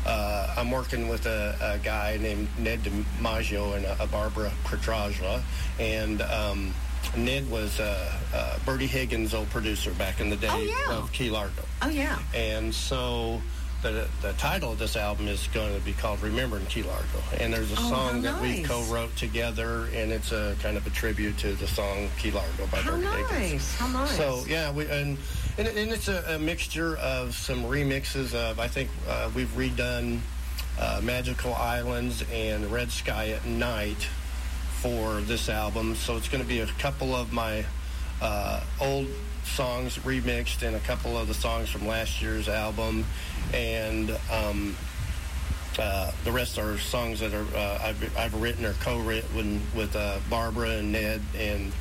[0.06, 5.42] uh, I'm working with a, a guy named Ned DiMaggio and a, a Barbara Petraja,
[5.80, 6.74] and um,
[7.18, 10.98] Ned was uh, uh, Bertie Higgins' old producer back in the day Oh, yeah.
[10.98, 11.64] of Key Largo.
[11.82, 13.42] oh yeah And so
[13.92, 17.06] the, the title of this album is going to be called Remembering Key Largo.
[17.40, 20.90] And there's a Oh, song that we co-wrote together, and it's a kind of a
[20.92, 23.04] tribute to the song Key Largo by Higgins.
[23.32, 24.16] nice how nice.
[24.18, 25.18] So yeah, we and
[25.58, 30.20] and, and it's a, a mixture of some remixes of I think uh, we've redone
[30.80, 34.08] uh, Magical Islands and Red Sky at Night
[34.82, 35.96] for this album.
[35.96, 37.66] So it's going to be a couple of my
[38.22, 39.08] uh, old
[39.46, 43.06] songs remixed and a couple of the songs from last year's album,
[43.54, 44.76] and um,
[45.80, 50.20] uh, the rest are songs that are uh, I've, I've written or co-written with uh,
[50.30, 51.72] Barbara and Ned, and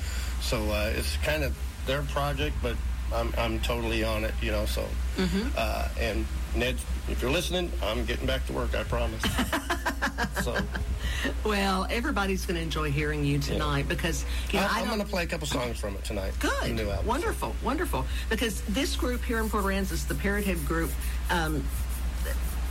[0.40, 2.76] so uh, it's kind of their project, but
[3.14, 4.66] I'm, I'm totally on it, you know.
[4.66, 4.84] So
[5.16, 5.52] Mhm.
[5.56, 6.76] uh, and Ned,
[7.08, 8.74] if you're listening, I'm getting back to work.
[8.74, 9.22] I promise.
[10.42, 10.56] so
[11.44, 15.06] well, everybody's going to enjoy hearing you tonight because you know, I, I'm going to
[15.06, 16.32] play a couple songs from it tonight.
[16.38, 16.74] Good.
[16.74, 17.06] new album.
[17.06, 17.54] Wonderful.
[17.62, 18.04] Wonderful.
[18.30, 20.90] Because this group here in Port Aransas, the Parrot Head group,
[21.30, 21.64] um,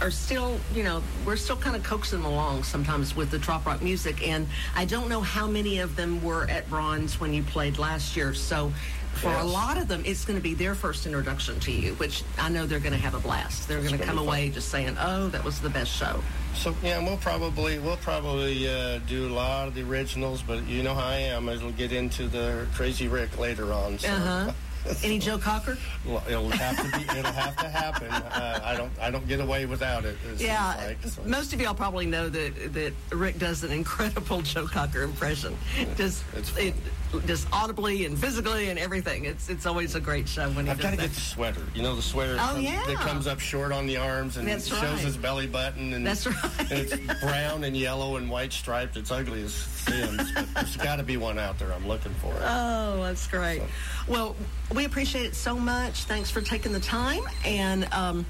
[0.02, 3.82] are still, you know, we're still kind of coaxing along sometimes with the trop rock
[3.82, 4.28] music.
[4.28, 8.18] And I don't know how many of them were at Bronze when you played last
[8.18, 8.34] year.
[8.34, 8.74] So
[9.14, 12.24] for a lot of them, it's going to be their first introduction to you, which
[12.40, 13.68] I know they're going to have a blast.
[13.68, 14.26] They're going to come fun.
[14.26, 16.22] away just saying, oh, that was the best show.
[16.56, 20.84] So yeah, we'll probably we'll probably uh, do a lot of the originals, but you
[20.84, 21.50] know how I am.
[21.50, 23.98] It'll get into the Crazy Rick later on.
[24.00, 24.10] So.
[24.10, 24.52] Uh huh.
[25.04, 25.78] Any Joe Cocker?
[26.06, 27.18] Well, it'll have to be.
[27.18, 28.10] It'll have to happen.
[28.12, 28.92] Uh, I don't.
[29.00, 30.18] I don't get away without it.
[30.34, 31.22] it Yeah, like, so.
[31.24, 35.58] most of y'all probably know that that Rick does an incredible Joe Cocker impression,
[35.96, 36.24] just
[36.58, 36.74] it,
[37.22, 39.26] just audibly and physically and everything.
[39.26, 41.62] It's it's always a great show when he I've got to get the sweater.
[41.76, 42.84] You know the sweater Oh, comes- yeah.
[42.86, 45.00] that comes up short on the arms and That's shows right.
[45.00, 45.94] his belly button.
[45.94, 46.36] And That's right.
[46.60, 48.98] And it's brown and yellow and white striped.
[48.98, 51.72] It's ugly as sins, but there's got to be one out there.
[51.74, 52.42] I'm looking for it.
[52.44, 53.62] Oh, that's great.
[54.08, 54.36] Well,
[54.74, 56.04] we appreciate it so much.
[56.06, 58.26] Thanks for taking the time, and um,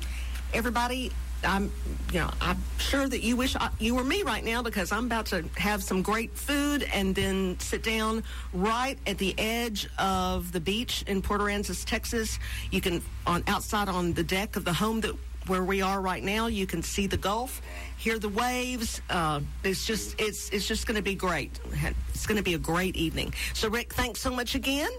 [0.54, 1.12] everybody.
[1.46, 1.72] I'm,
[2.12, 5.06] you know, I'm sure that you wish I, you were me right now because I'm
[5.06, 10.52] about to have some great food and then sit down right at the edge of
[10.52, 12.40] the beach in Port Aransas, Texas.
[12.72, 15.16] You can on outside on the deck of the home that
[15.48, 16.48] where we are right now.
[16.48, 17.62] You can see the Gulf,
[17.98, 19.02] hear the waves.
[19.10, 21.60] Uh, it's just it's it's just going to be great.
[22.10, 23.34] It's going to be a great evening.
[23.54, 24.92] So Rick, thanks so much again.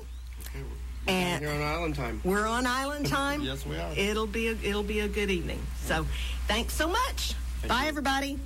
[1.06, 2.20] And You're on island time.
[2.24, 3.42] we're on island time.
[3.44, 3.92] Yes, we are.
[3.96, 5.60] It'll be a, it'll be a good evening.
[5.84, 6.06] So,
[6.48, 7.34] thanks so much.
[7.68, 8.38] Bye, everybody.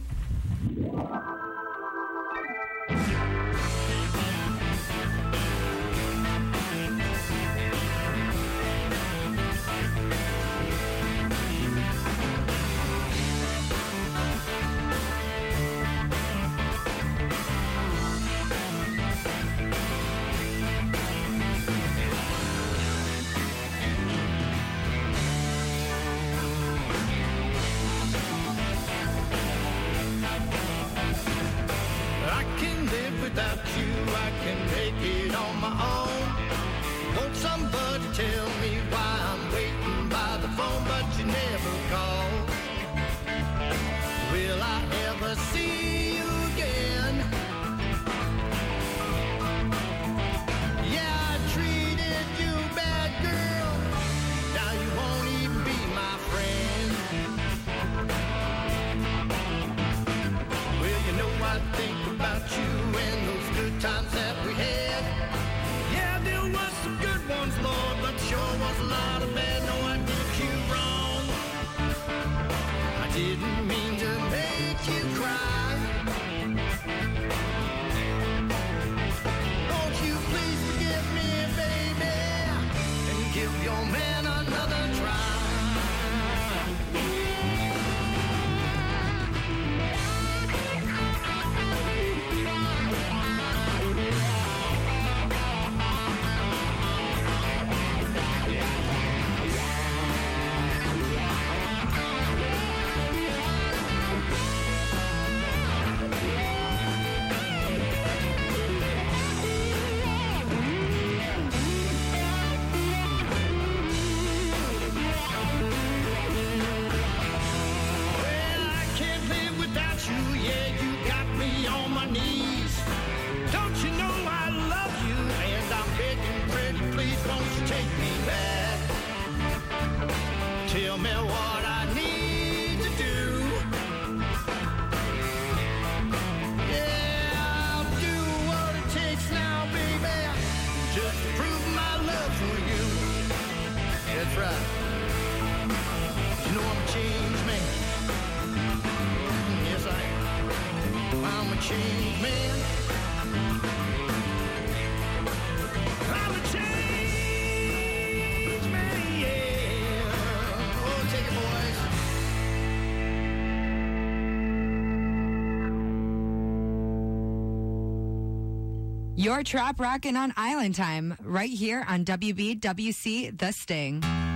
[169.19, 174.28] Your trop rocking on Island Time right here on WBWC The Sting.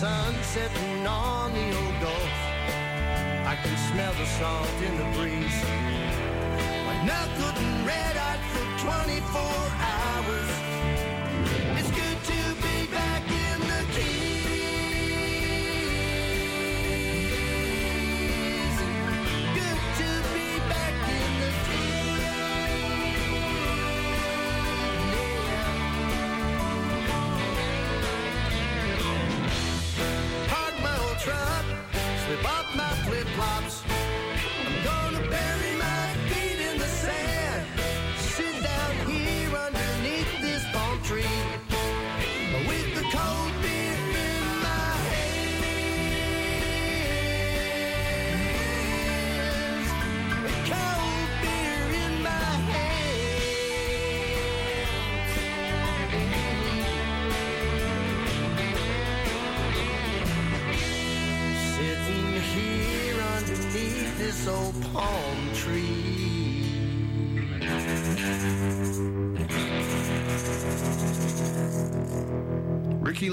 [0.00, 2.32] sun setting on the old Gulf.
[3.52, 5.29] I can smell the salt in the breeze.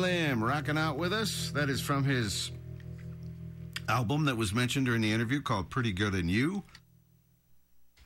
[0.07, 1.51] Lamb rocking out with us.
[1.53, 2.49] That is from his
[3.89, 6.63] album that was mentioned during the interview called Pretty Good and You.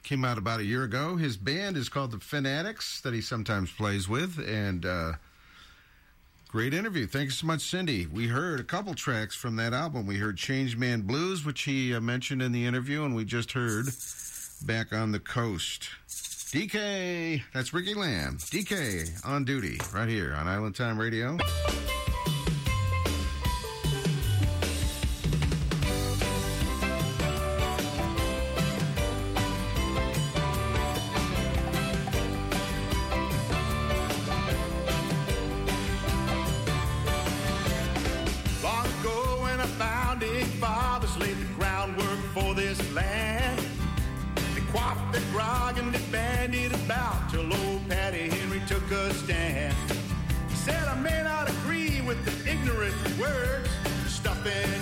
[0.01, 1.15] Came out about a year ago.
[1.15, 4.39] His band is called the Fanatics that he sometimes plays with.
[4.39, 5.13] And uh,
[6.47, 7.05] great interview.
[7.05, 8.07] Thanks so much, Cindy.
[8.07, 10.07] We heard a couple tracks from that album.
[10.07, 13.51] We heard Change Man Blues, which he uh, mentioned in the interview, and we just
[13.51, 13.85] heard
[14.65, 15.89] Back on the Coast.
[16.51, 17.41] DK.
[17.53, 18.35] That's Ricky Lamb.
[18.37, 21.37] DK on duty right here on Island Time Radio.
[54.43, 54.80] bed.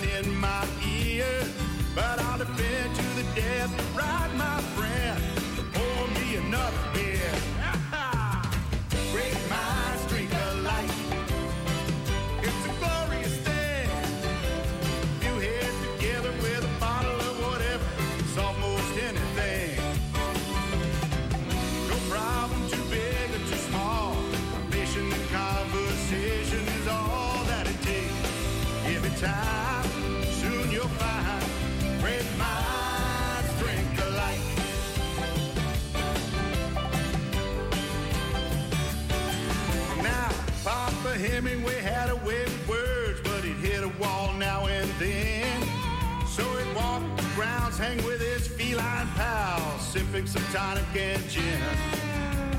[47.80, 51.60] hang with his feline pal, sipping some tonic and gin.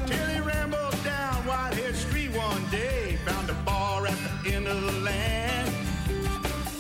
[0.08, 4.82] Till he rambled down Whitehead Street one day, found a bar at the end of
[4.82, 5.72] the land.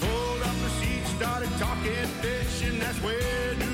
[0.02, 3.71] Pulled up the seat, started talking fish, and that's where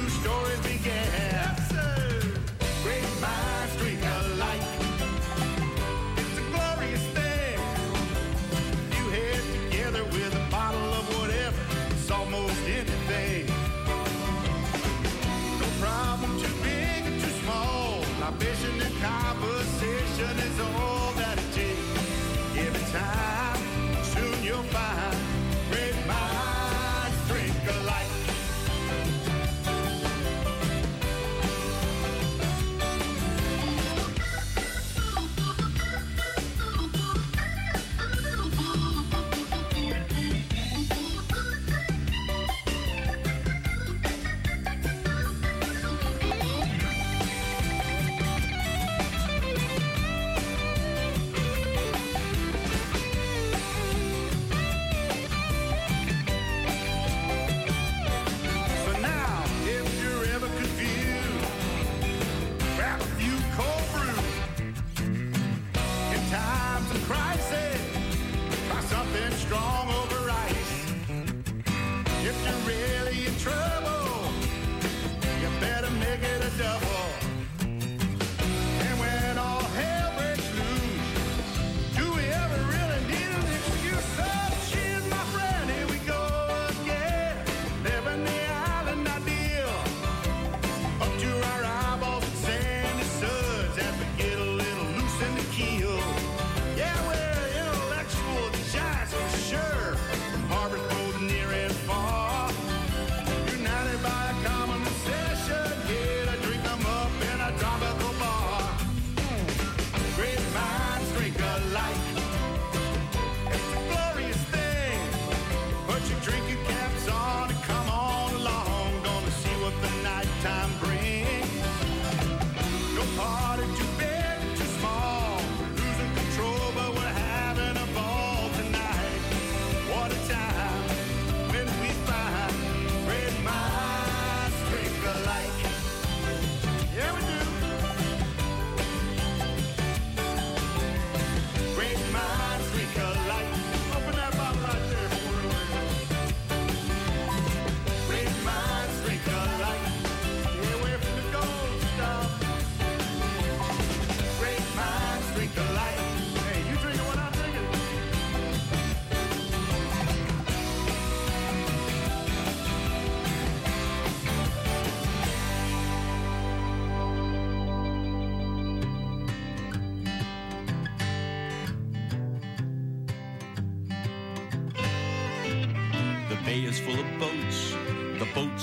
[20.58, 20.87] soul.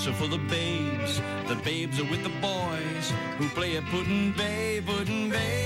[0.07, 5.31] are for the babes, the babes are with the boys who play at Put-in-Bay, puddin'
[5.31, 5.64] babe.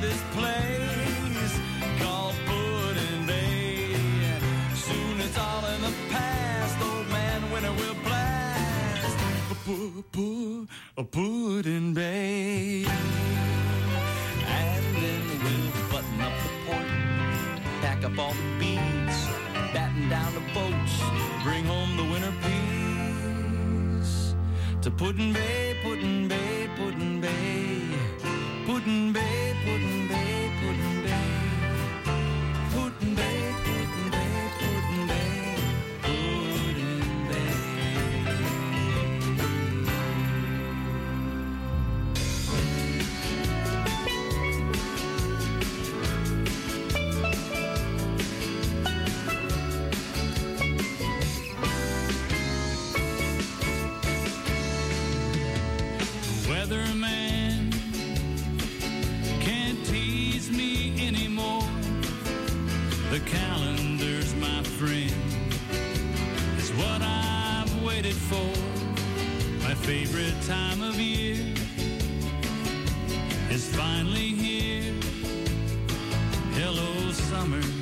[0.00, 1.58] this place
[2.00, 3.94] called Put-in-Bay.
[4.74, 9.18] Soon it's all in the past, old man winter will blast.
[11.10, 12.84] Put-in-Bay.
[14.46, 16.88] And then we'll button up the port,
[17.82, 19.18] pack up all the beads,
[19.74, 20.94] batten down the boats,
[21.42, 24.14] bring home the winter peace.
[24.82, 27.82] To Put-in-Bay, Puddin' Bay, Put-in-Bay,
[28.64, 29.47] Puddin' Bay.
[68.28, 68.62] before.
[69.62, 71.36] My favorite time of year
[73.50, 74.94] is finally here.
[76.54, 77.77] Hello, summer.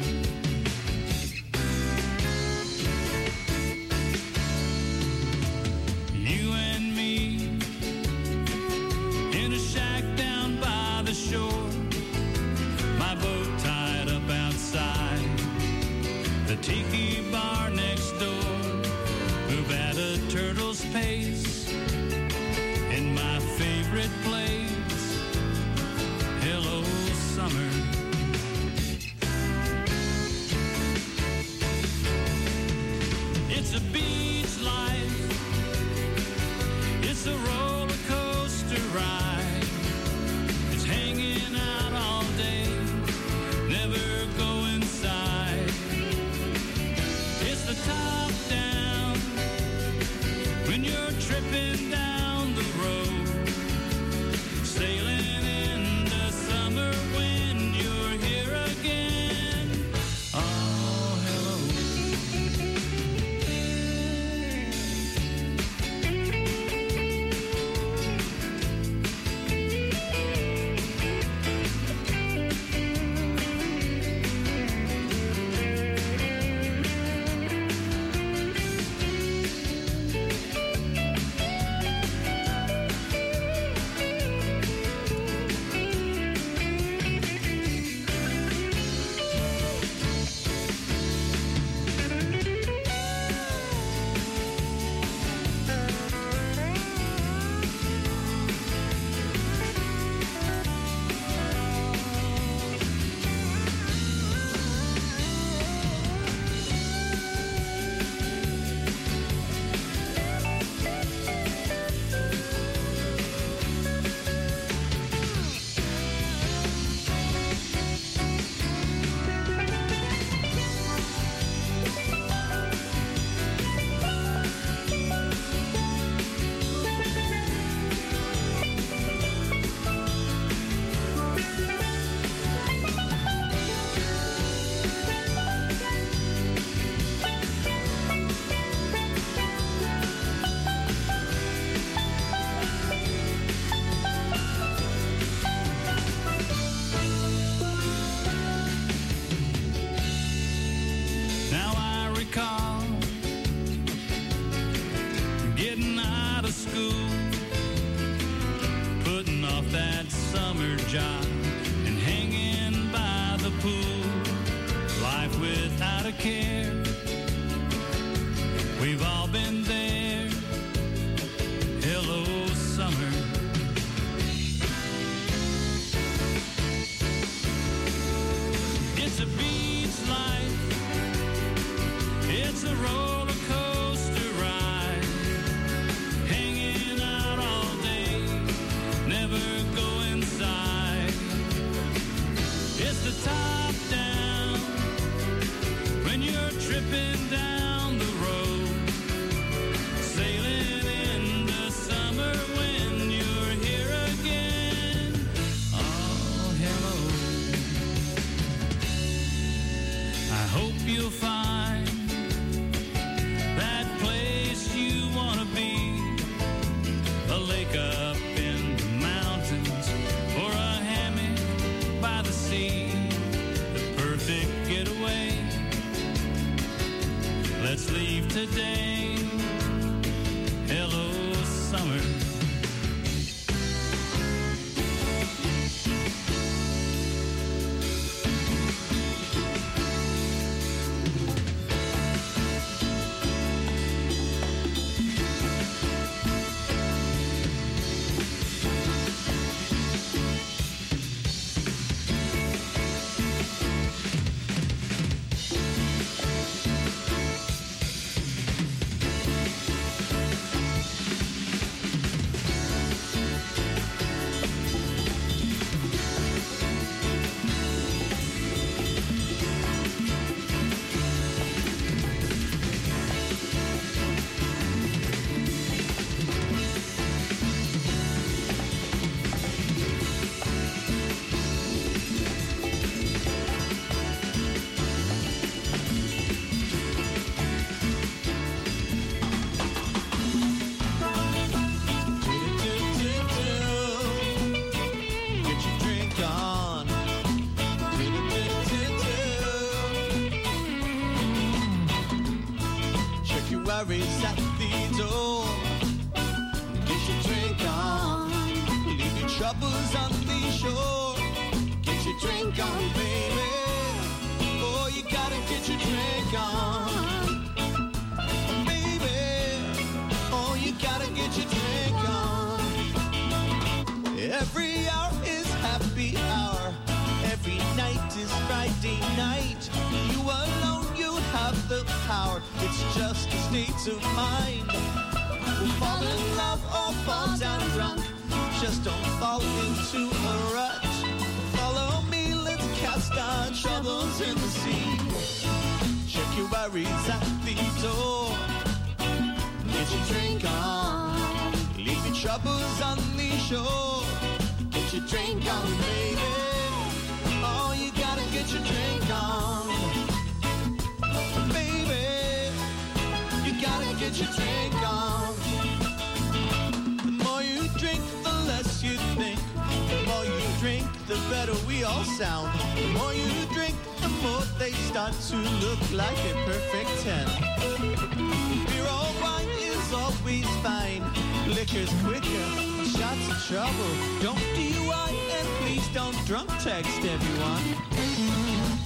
[386.26, 387.62] drunk text, everyone.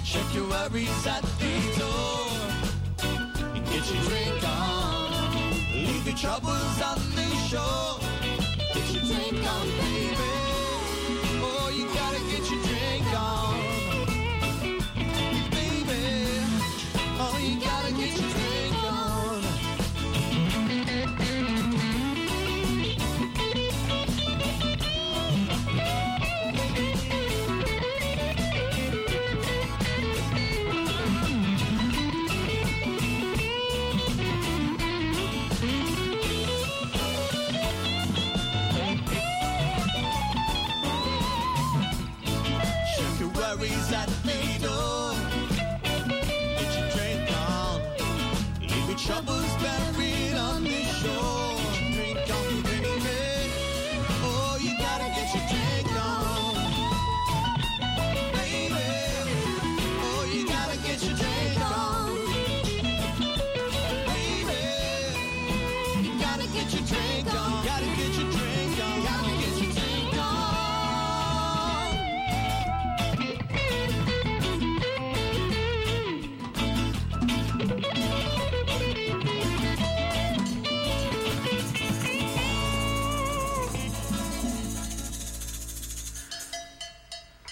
[0.05, 2.29] Check your worries at the door
[3.55, 5.11] and get your drink on.
[5.73, 6.60] Leave your troubles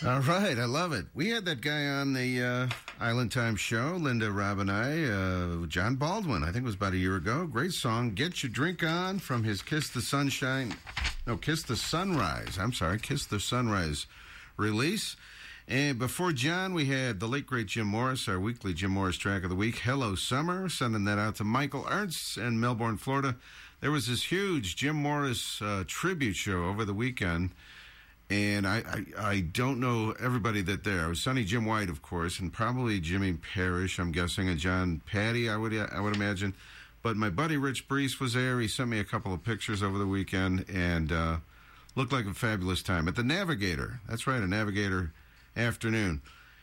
[0.09, 1.05] All right, I love it.
[1.13, 2.69] We had that guy on the uh,
[2.99, 6.95] Island Time show, Linda Rob and I, uh, John Baldwin, I think it was about
[6.95, 7.47] a year ago.
[7.47, 10.75] Great song, Get Your Drink On from his Kiss the Sunshine,
[11.27, 14.07] no, Kiss the Sunrise, I'm sorry, Kiss the Sunrise
[14.57, 15.15] release.
[15.69, 19.45] And before John, we had the late great Jim Morris, our weekly Jim Morris track
[19.45, 23.37] of the week, Hello Summer, sending that out to Michael Ernst in Melbourne, Florida.
[23.83, 27.51] There was this huge Jim Morris uh, tribute show over the weekend
[28.31, 31.07] and I, I, I don't know everybody that there.
[31.07, 35.01] It was Sunny Jim White, of course, and probably Jimmy Parrish, I'm guessing, and John
[35.07, 36.55] Patti, I would I would imagine.
[37.03, 38.61] But my buddy Rich Brees was there.
[38.61, 41.37] He sent me a couple of pictures over the weekend, and uh,
[41.95, 44.01] looked like a fabulous time at the Navigator.
[44.09, 45.13] That's right, a Navigator
[45.57, 46.23] afternoon.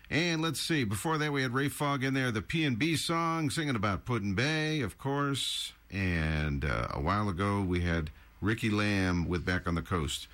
[0.09, 3.75] And let's see, before that we had Ray Fogg in there, the P&B song, singing
[3.75, 5.73] about Put-in-Bay, of course.
[5.91, 10.27] And uh, a while ago we had Ricky Lamb with Back on the Coast.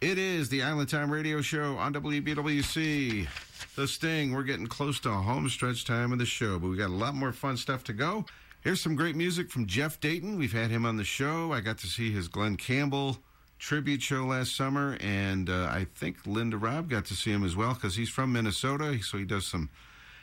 [0.00, 3.26] It is the Island Time Radio Show on WBWC.
[3.74, 4.32] The Sting.
[4.32, 7.16] We're getting close to home stretch time of the show, but we got a lot
[7.16, 8.24] more fun stuff to go.
[8.60, 10.38] Here's some great music from Jeff Dayton.
[10.38, 11.52] We've had him on the show.
[11.52, 13.18] I got to see his Glen Campbell
[13.58, 17.56] tribute show last summer, and uh, I think Linda Robb got to see him as
[17.56, 19.68] well because he's from Minnesota, so he does some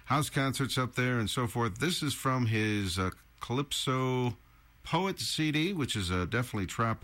[0.06, 1.80] house concerts up there and so forth.
[1.80, 3.10] This is from his uh,
[3.42, 4.38] Calypso
[4.86, 7.04] Poet CD, which is uh, definitely trop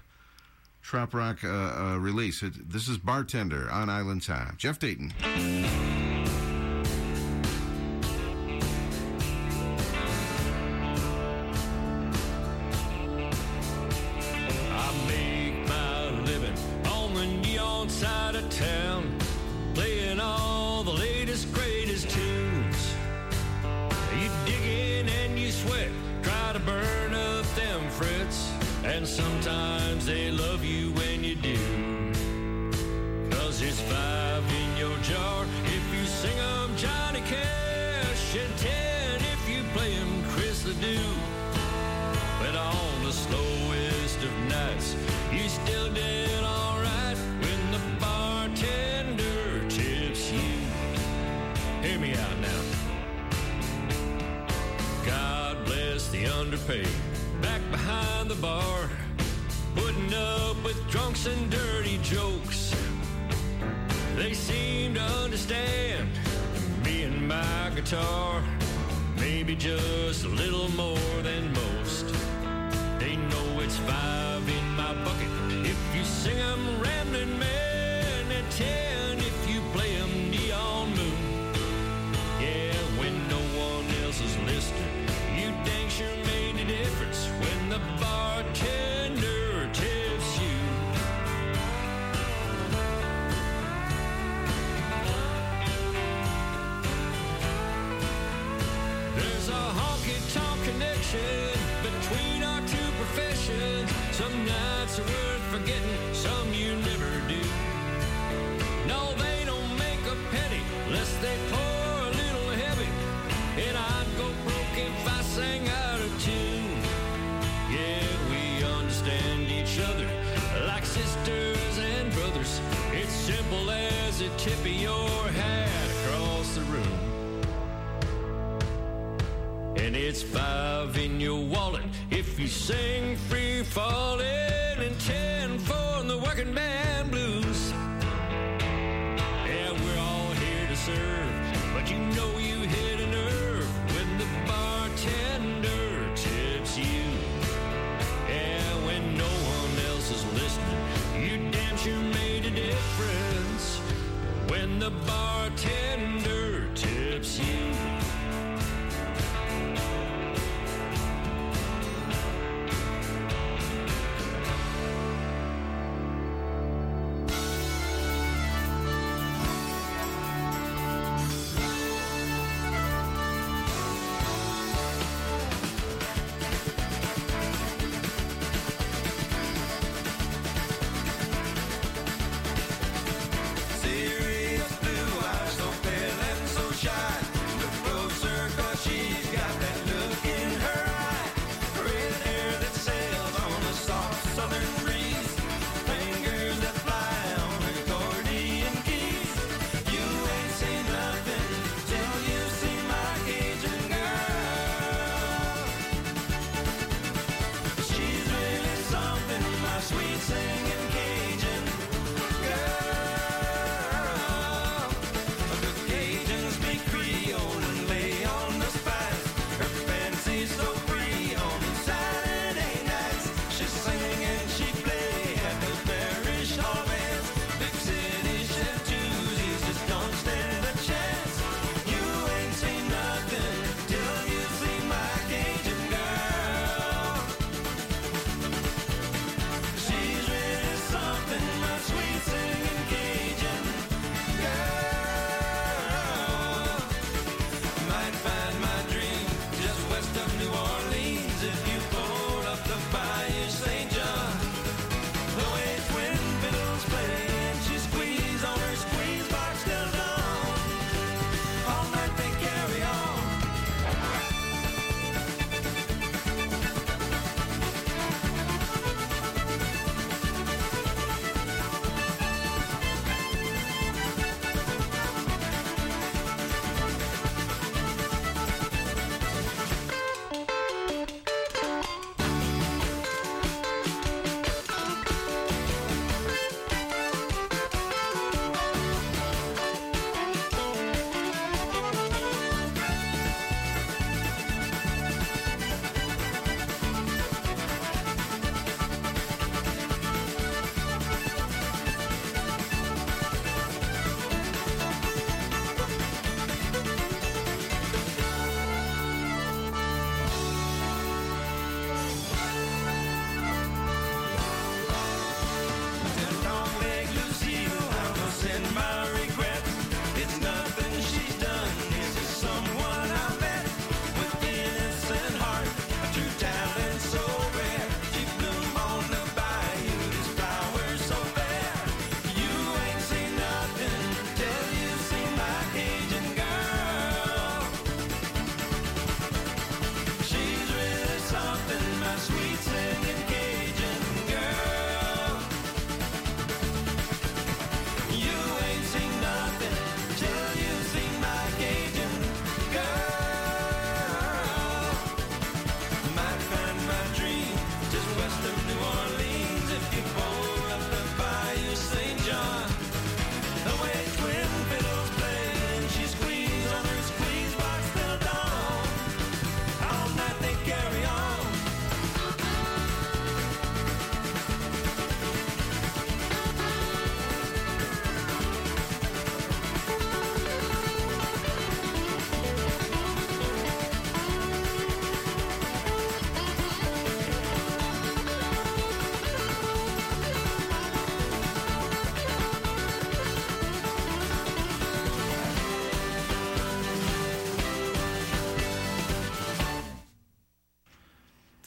[0.81, 2.43] trop rock uh, uh, release.
[2.43, 4.55] It, this is Bartender on Island Time.
[4.57, 5.13] Jeff Dayton.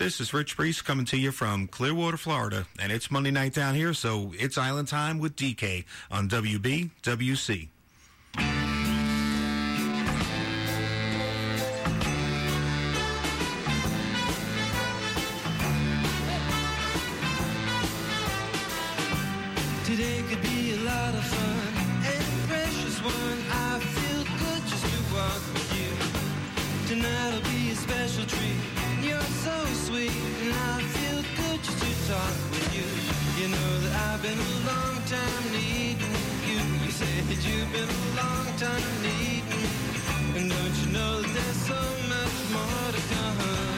[0.05, 3.75] This is Rich Priest coming to you from Clearwater, Florida, and it's Monday night down
[3.75, 7.69] here, so it's Island Time with DK on WBWC.
[34.25, 36.17] been a long time needing
[36.49, 36.61] you.
[36.85, 36.93] You
[37.29, 39.69] that you've been a long time needing.
[40.37, 43.74] And don't you know that there's so much more to come?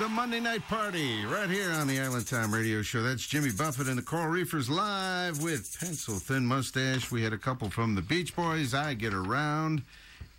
[0.00, 3.02] The Monday Night Party right here on the Island Time Radio Show.
[3.02, 7.10] That's Jimmy Buffett and the Coral Reefers live with Pencil Thin Mustache.
[7.10, 9.82] We had a couple from the Beach Boys, I Get Around,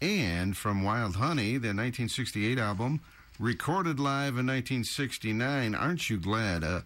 [0.02, 3.02] and from Wild Honey, the 1968 album,
[3.38, 5.76] recorded live in 1969.
[5.76, 6.64] Aren't You Glad?
[6.64, 6.82] Uh,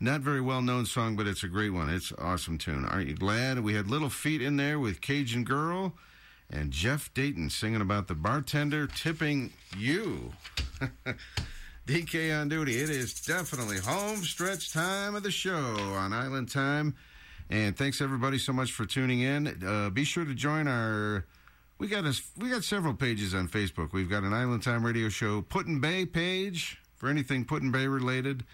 [0.00, 1.88] not very well known song, but it's a great one.
[1.88, 2.86] It's awesome tune.
[2.86, 3.60] Aren't you glad?
[3.60, 5.92] We had Little Feat in there with Cajun Girl
[6.50, 10.32] and Jeff Dayton singing about the bartender tipping you.
[11.86, 12.80] DK on duty.
[12.80, 16.96] It is definitely home stretch time of the show on Island Time.
[17.48, 19.62] And thanks everybody so much for tuning in.
[19.64, 21.24] Uh, be sure to join our.
[21.78, 22.22] We got us.
[22.36, 23.92] We got several pages on Facebook.
[23.92, 28.44] We've got an Island Time Radio Show Put-in-Bay page for anything Put-in-Bay related.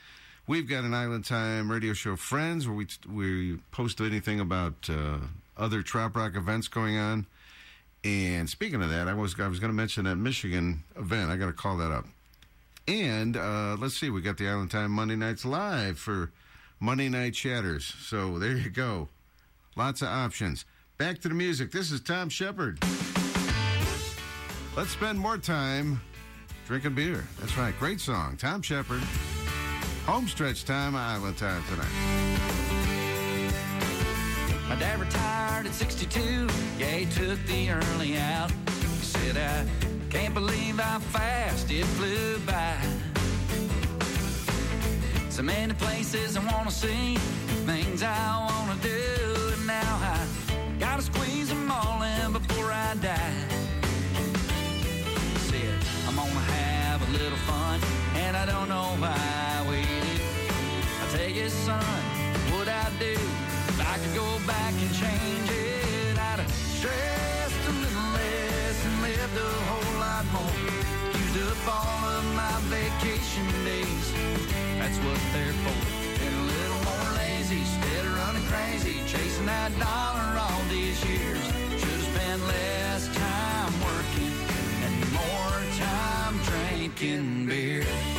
[0.46, 5.20] We've got an Island Time Radio Show Friends where we we post anything about uh,
[5.56, 7.26] other trop Rock events going on.
[8.04, 11.30] And speaking of that, I was I was going to mention that Michigan event.
[11.30, 12.04] I got to call that up.
[12.88, 16.32] And uh, let's see, we got the Island Time Monday Nights Live for
[16.80, 17.84] Monday Night Chatters.
[17.84, 19.08] So there you go.
[19.76, 20.64] Lots of options.
[20.98, 21.70] Back to the music.
[21.70, 22.80] This is Tom Shepard.
[24.76, 26.00] Let's spend more time
[26.66, 27.24] drinking beer.
[27.38, 27.76] That's right.
[27.78, 28.36] Great song.
[28.36, 29.02] Tom Shepard.
[30.06, 31.86] Homestretch time, Island Time tonight.
[34.68, 36.48] My dad retired at 62.
[36.78, 38.50] Yeah, he took the early out.
[38.50, 42.76] He said, I can't believe how fast it flew by.
[45.30, 47.16] So many places I want to see,
[47.64, 49.54] things I want to do.
[49.54, 50.26] And now I
[50.78, 53.34] gotta squeeze them all in before I die.
[55.48, 57.80] Said, I'm gonna have a little fun,
[58.16, 60.20] and I don't know why we waited.
[61.00, 61.82] I tell you, son,
[62.52, 66.18] what I'd do if I could go back and change it.
[66.18, 66.52] I'd have
[69.34, 70.56] lived a whole lot more.
[71.16, 74.06] Used up all of my vacation days.
[74.78, 75.80] That's what they're for.
[76.18, 81.44] Been a little more lazy, instead of running crazy, chasing that dollar all these years.
[81.80, 84.34] Should have spent less time working
[84.84, 88.11] and more time drinking beer.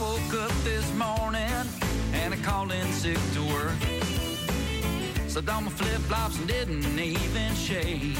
[0.00, 1.66] Woke up this morning
[2.12, 3.78] and I called in sick to work.
[5.28, 8.18] Slipped on my flip flops and didn't even shave.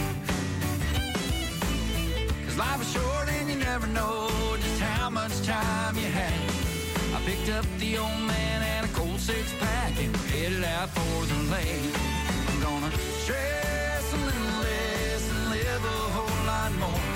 [2.44, 7.14] Cause life is short and you never know just how much time you have.
[7.14, 11.26] I picked up the old man and a cold six pack and headed out for
[11.26, 11.94] the lake.
[12.48, 12.90] I'm gonna
[13.22, 17.15] stress a little less and live a whole lot more.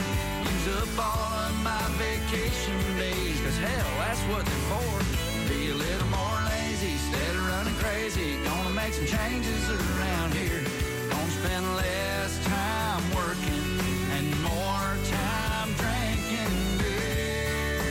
[0.70, 5.02] Up all of my vacation days, cause hell, that's what they're for.
[5.52, 8.38] Be a little more lazy, instead of running crazy.
[8.44, 10.62] Gonna make some changes around here.
[11.10, 13.80] Gonna spend less time working
[14.16, 17.90] and more time drinking beer.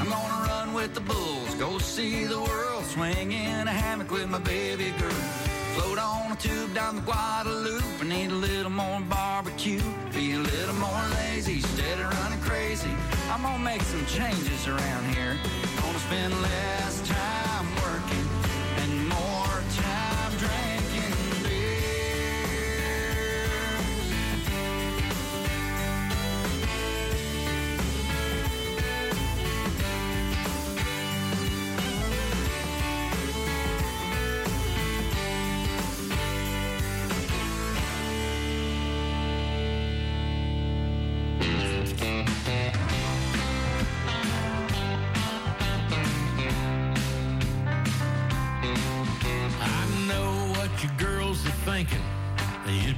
[0.00, 1.25] I'm gonna run with the bulls,
[1.58, 5.10] go see the world, swing in a hammock with my baby girl.
[5.74, 9.82] Float on a tube down the Guadalupe and eat a little more barbecue.
[10.14, 12.90] Be a little more lazy instead of running crazy.
[13.30, 15.36] I'm gonna make some changes around here.
[15.80, 17.55] Gonna spend less time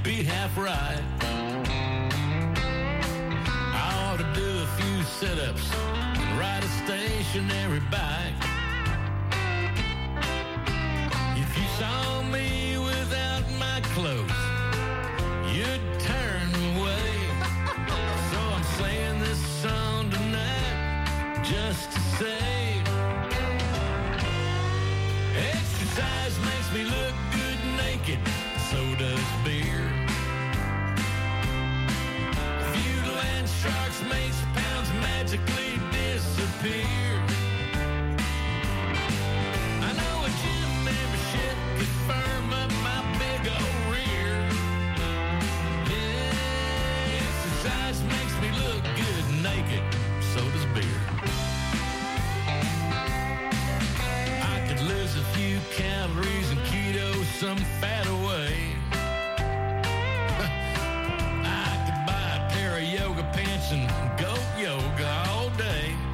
[0.09, 1.03] be half right.
[3.81, 8.33] I ought to do a few sit-ups and ride a stationary bike.
[11.37, 12.58] If you saw me
[62.91, 63.87] yoga pants and
[64.19, 66.08] go yoga all day.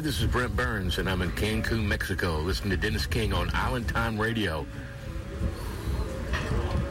[0.00, 3.50] Hi, this is Brent Burns, and I'm in Cancun, Mexico, listening to Dennis King on
[3.52, 4.64] Island Time Radio.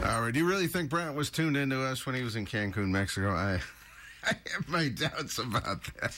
[0.05, 0.31] All right.
[0.31, 3.31] Do you really think Brent was tuned into us when he was in Cancun, Mexico?
[3.31, 3.61] I,
[4.23, 6.15] I have my doubts about that.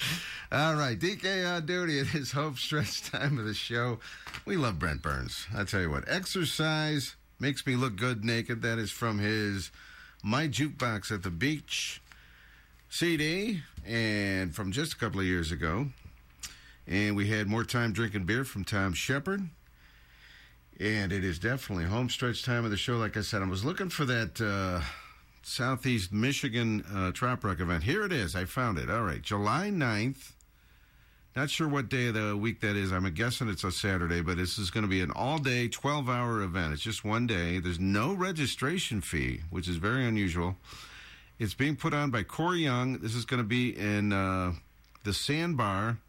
[0.51, 1.97] All right, DK on uh, duty.
[1.97, 3.99] It is home stretch time of the show.
[4.43, 5.47] We love Brent Burns.
[5.55, 8.63] I tell you what, exercise makes me look good naked.
[8.63, 9.71] That is from his
[10.25, 12.01] My Jukebox at the Beach
[12.89, 15.87] CD, and from just a couple of years ago.
[16.91, 19.47] And we had more time drinking beer from Tom Shepard.
[20.77, 22.97] And it is definitely home stretch time of the show.
[22.97, 24.81] Like I said, I was looking for that uh,
[25.41, 27.83] Southeast Michigan uh, Trop Rock event.
[27.83, 28.35] Here it is.
[28.35, 28.89] I found it.
[28.89, 29.21] All right.
[29.21, 30.33] July 9th.
[31.33, 32.91] Not sure what day of the week that is.
[32.91, 36.09] I'm guessing it's a Saturday, but this is going to be an all day, 12
[36.09, 36.73] hour event.
[36.73, 37.59] It's just one day.
[37.59, 40.57] There's no registration fee, which is very unusual.
[41.39, 42.99] It's being put on by Corey Young.
[42.99, 44.55] This is going to be in uh,
[45.05, 45.99] the Sandbar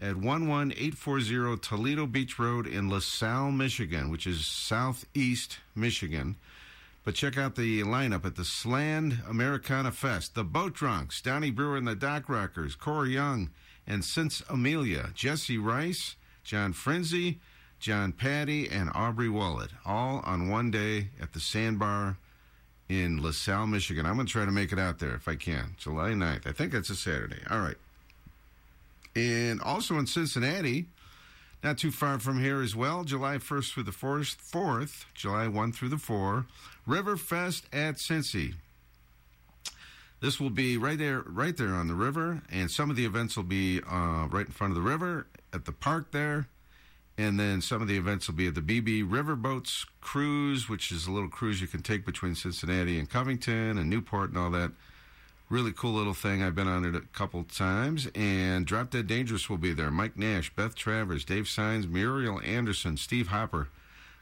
[0.00, 6.36] at 11840 Toledo Beach Road in LaSalle, Michigan, which is southeast Michigan.
[7.04, 10.34] But check out the lineup at the Sland Americana Fest.
[10.34, 13.50] The Boat Drunks, Donnie Brewer and the Dock Rockers, Corey Young,
[13.86, 17.38] and Since Amelia, Jesse Rice, John Frinzi,
[17.78, 22.16] John Patti, and Aubrey Wallet, all on one day at the Sandbar
[22.88, 24.06] in LaSalle, Michigan.
[24.06, 25.74] I'm going to try to make it out there if I can.
[25.76, 26.46] July 9th.
[26.46, 27.42] I think that's a Saturday.
[27.50, 27.76] All right.
[29.16, 30.86] And also in Cincinnati,
[31.62, 35.72] not too far from here as well, July 1st through the 4th, 4th July 1
[35.72, 36.46] through the 4,
[36.86, 38.54] Riverfest at Cincy.
[40.20, 43.36] This will be right there, right there on the river, and some of the events
[43.36, 46.48] will be uh, right in front of the river at the park there,
[47.16, 51.06] and then some of the events will be at the BB Riverboats Cruise, which is
[51.06, 54.72] a little cruise you can take between Cincinnati and Covington and Newport and all that.
[55.50, 56.42] Really cool little thing.
[56.42, 58.08] I've been on it a couple times.
[58.14, 59.90] And Drop Dead Dangerous will be there.
[59.90, 63.68] Mike Nash, Beth Travers, Dave Sines, Muriel Anderson, Steve Hopper.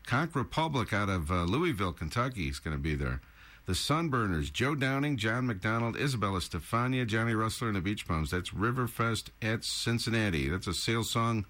[0.06, 3.20] Conch Republic out of uh, Louisville, Kentucky is going to be there.
[3.66, 8.32] The Sunburners, Joe Downing, John McDonald, Isabella Stefania, Johnny Rustler, and the Beach Bums.
[8.32, 10.48] That's Riverfest at Cincinnati.
[10.48, 11.46] That's a Sales Song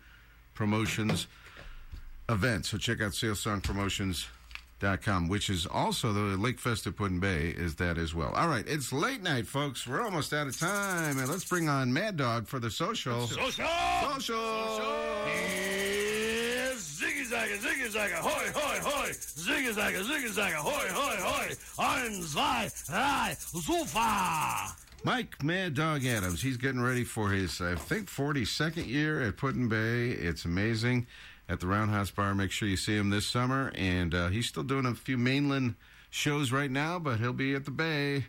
[0.54, 1.26] Promotions
[2.28, 2.66] event.
[2.66, 3.14] So check out
[4.82, 8.32] salesongpromotions.com, which is also the Lake Fest at Put-in-Bay, is that as well.
[8.34, 9.86] All right, it's late night, folks.
[9.86, 11.18] We're almost out of time.
[11.18, 13.26] And let's bring on Mad Dog for the social.
[13.26, 13.66] Social!
[14.02, 14.36] Social!
[15.26, 21.54] Yeah, ziggy zagga, ziggy zagga, hoi, hoi, hoi, ziggy zagga, ziggy zagga, hoi, hoi, hoi,
[21.78, 24.74] ein, zwei, drei, super!
[25.04, 30.10] Mike Mad Dog Adams, he's getting ready for his, I think, 42nd year at Put-in-Bay.
[30.10, 31.08] It's amazing
[31.52, 32.34] at the Roundhouse Bar.
[32.34, 33.70] Make sure you see him this summer.
[33.74, 35.74] And uh, he's still doing a few mainland
[36.08, 38.24] shows right now, but he'll be at the Bay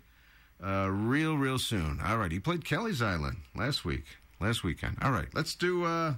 [0.62, 2.00] uh, real, real soon.
[2.04, 4.04] All right, he played Kelleys Island last week,
[4.42, 4.98] last weekend.
[5.02, 6.16] All right, let's do, uh,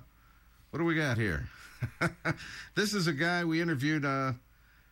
[0.72, 1.48] what do we got here?
[2.76, 4.34] this is a guy we interviewed, uh,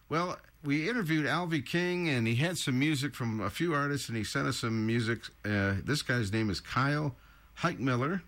[0.08, 4.18] well, we interviewed Alvy King, and he had some music from a few artists, and
[4.18, 5.22] he sent us some music.
[5.44, 7.16] Uh, this guy's name is Kyle
[7.60, 8.22] Heitmiller,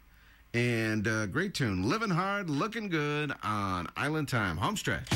[0.56, 5.10] and uh, great tune, "Living Hard, Looking Good" on Island Time Home Stretch.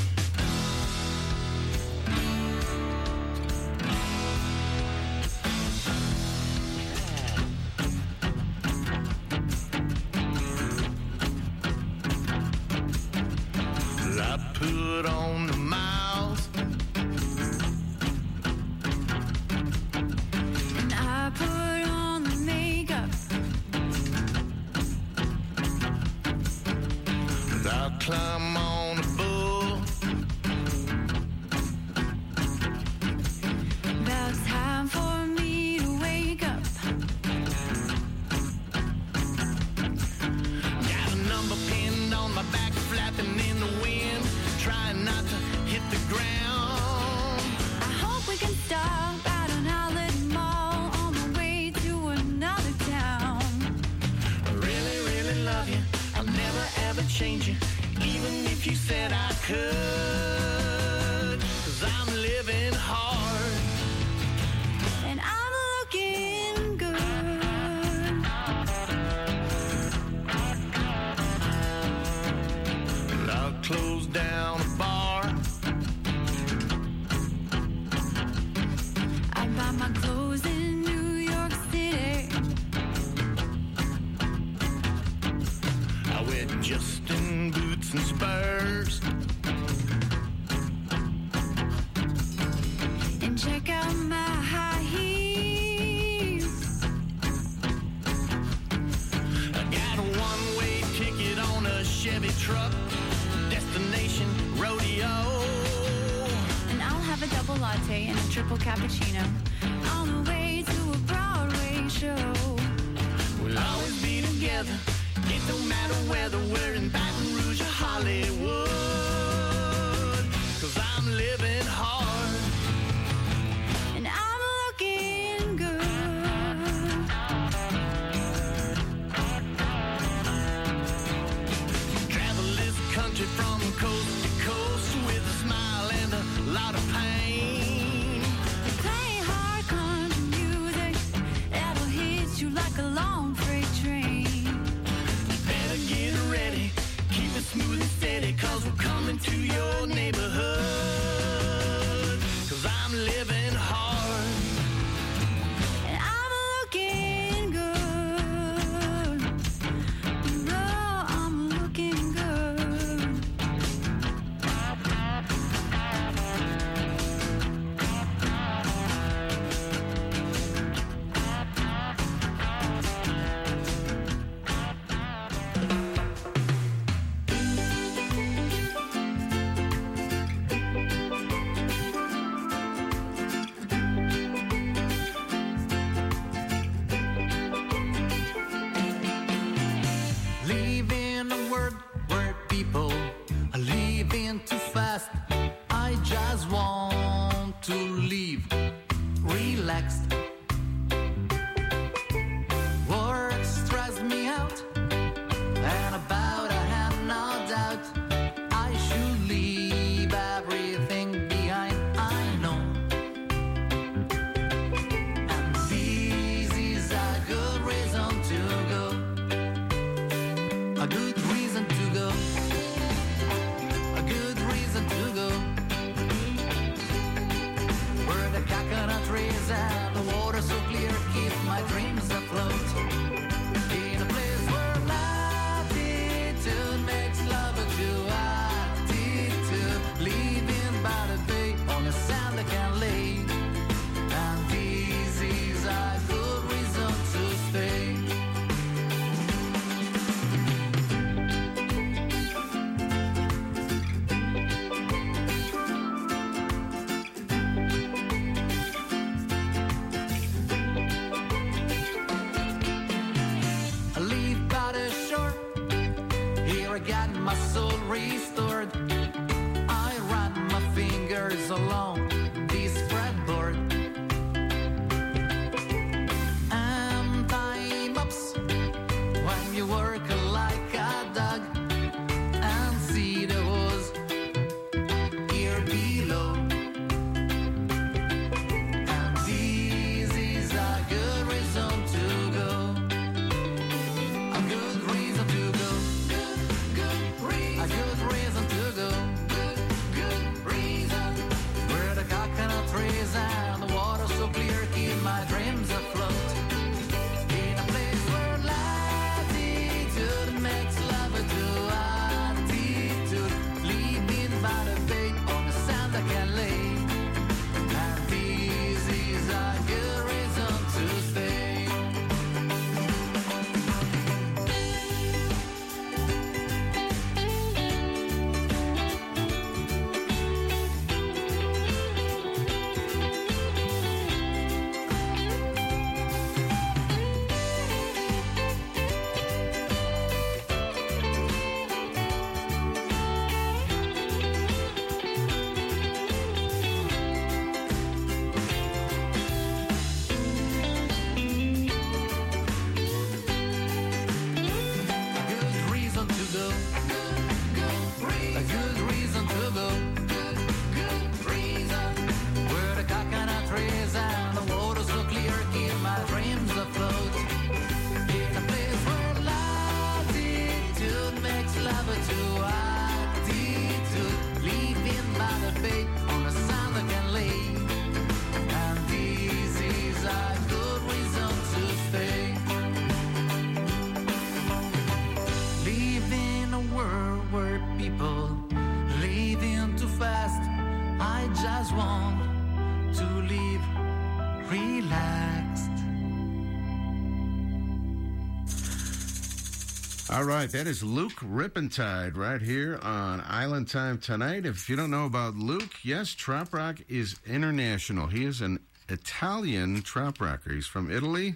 [400.20, 404.46] All right, that is Luke Rippentide right here on Island Time tonight.
[404.46, 408.07] If you don't know about Luke, yes, Trop Rock is international.
[408.07, 410.52] He is an Italian trop rocker.
[410.52, 411.36] He's from Italy.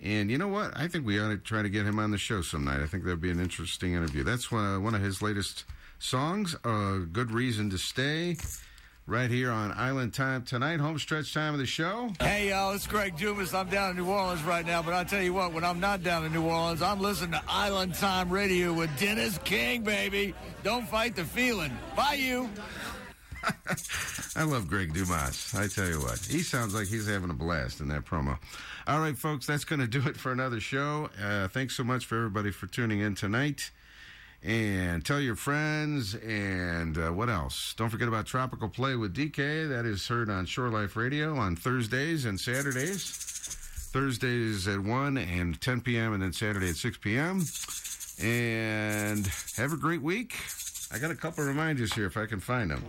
[0.00, 0.76] And you know what?
[0.76, 2.80] I think we ought to try to get him on the show some night.
[2.80, 4.24] I think that'd be an interesting interview.
[4.24, 5.62] That's one of, his latest
[6.00, 8.38] songs, A Good Reason to Stay
[9.06, 12.10] right here on Island Time tonight, home stretch time of the show.
[12.20, 13.54] Hey, y'all, it's Greg Dumas.
[13.54, 16.02] I'm down in New Orleans right now, but I'll tell you what, when I'm not
[16.02, 20.34] down in New Orleans, I'm listening to Island Time Radio with Dennis King, baby.
[20.62, 21.76] Don't fight the feeling.
[21.94, 22.50] Bye, you.
[24.36, 25.54] I love Greg Dumas.
[25.54, 28.38] I tell you what, he sounds like he's having a blast in that promo.
[28.88, 31.10] All right, folks, that's going to do it for another show.
[31.22, 33.70] Uh, thanks so much for everybody for tuning in tonight.
[34.46, 36.14] And tell your friends.
[36.14, 37.74] And uh, what else?
[37.76, 39.68] Don't forget about Tropical Play with DK.
[39.68, 43.10] That is heard on Shore Life Radio on Thursdays and Saturdays.
[43.92, 47.44] Thursdays at 1 and 10 p.m., and then Saturday at 6 p.m.
[48.22, 49.26] And
[49.56, 50.36] have a great week.
[50.92, 52.84] I got a couple reminders here if I can find them.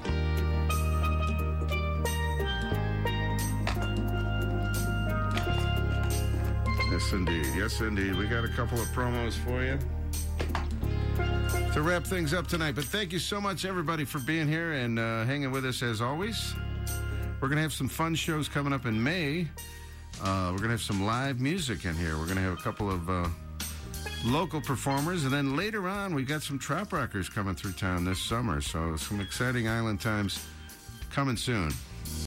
[6.91, 7.47] Yes, indeed.
[7.55, 8.15] Yes, indeed.
[8.15, 9.79] We got a couple of promos for you
[11.73, 12.73] to wrap things up tonight.
[12.73, 16.01] But thank you so much, everybody, for being here and uh, hanging with us as
[16.01, 16.55] always.
[17.39, 19.47] We're going to have some fun shows coming up in May.
[20.23, 22.17] Uh, we're going to have some live music in here.
[22.17, 23.27] We're going to have a couple of uh,
[24.25, 25.23] local performers.
[25.23, 28.59] And then later on, we've got some trop rockers coming through town this summer.
[28.59, 30.43] So some exciting island times
[31.11, 31.71] coming soon.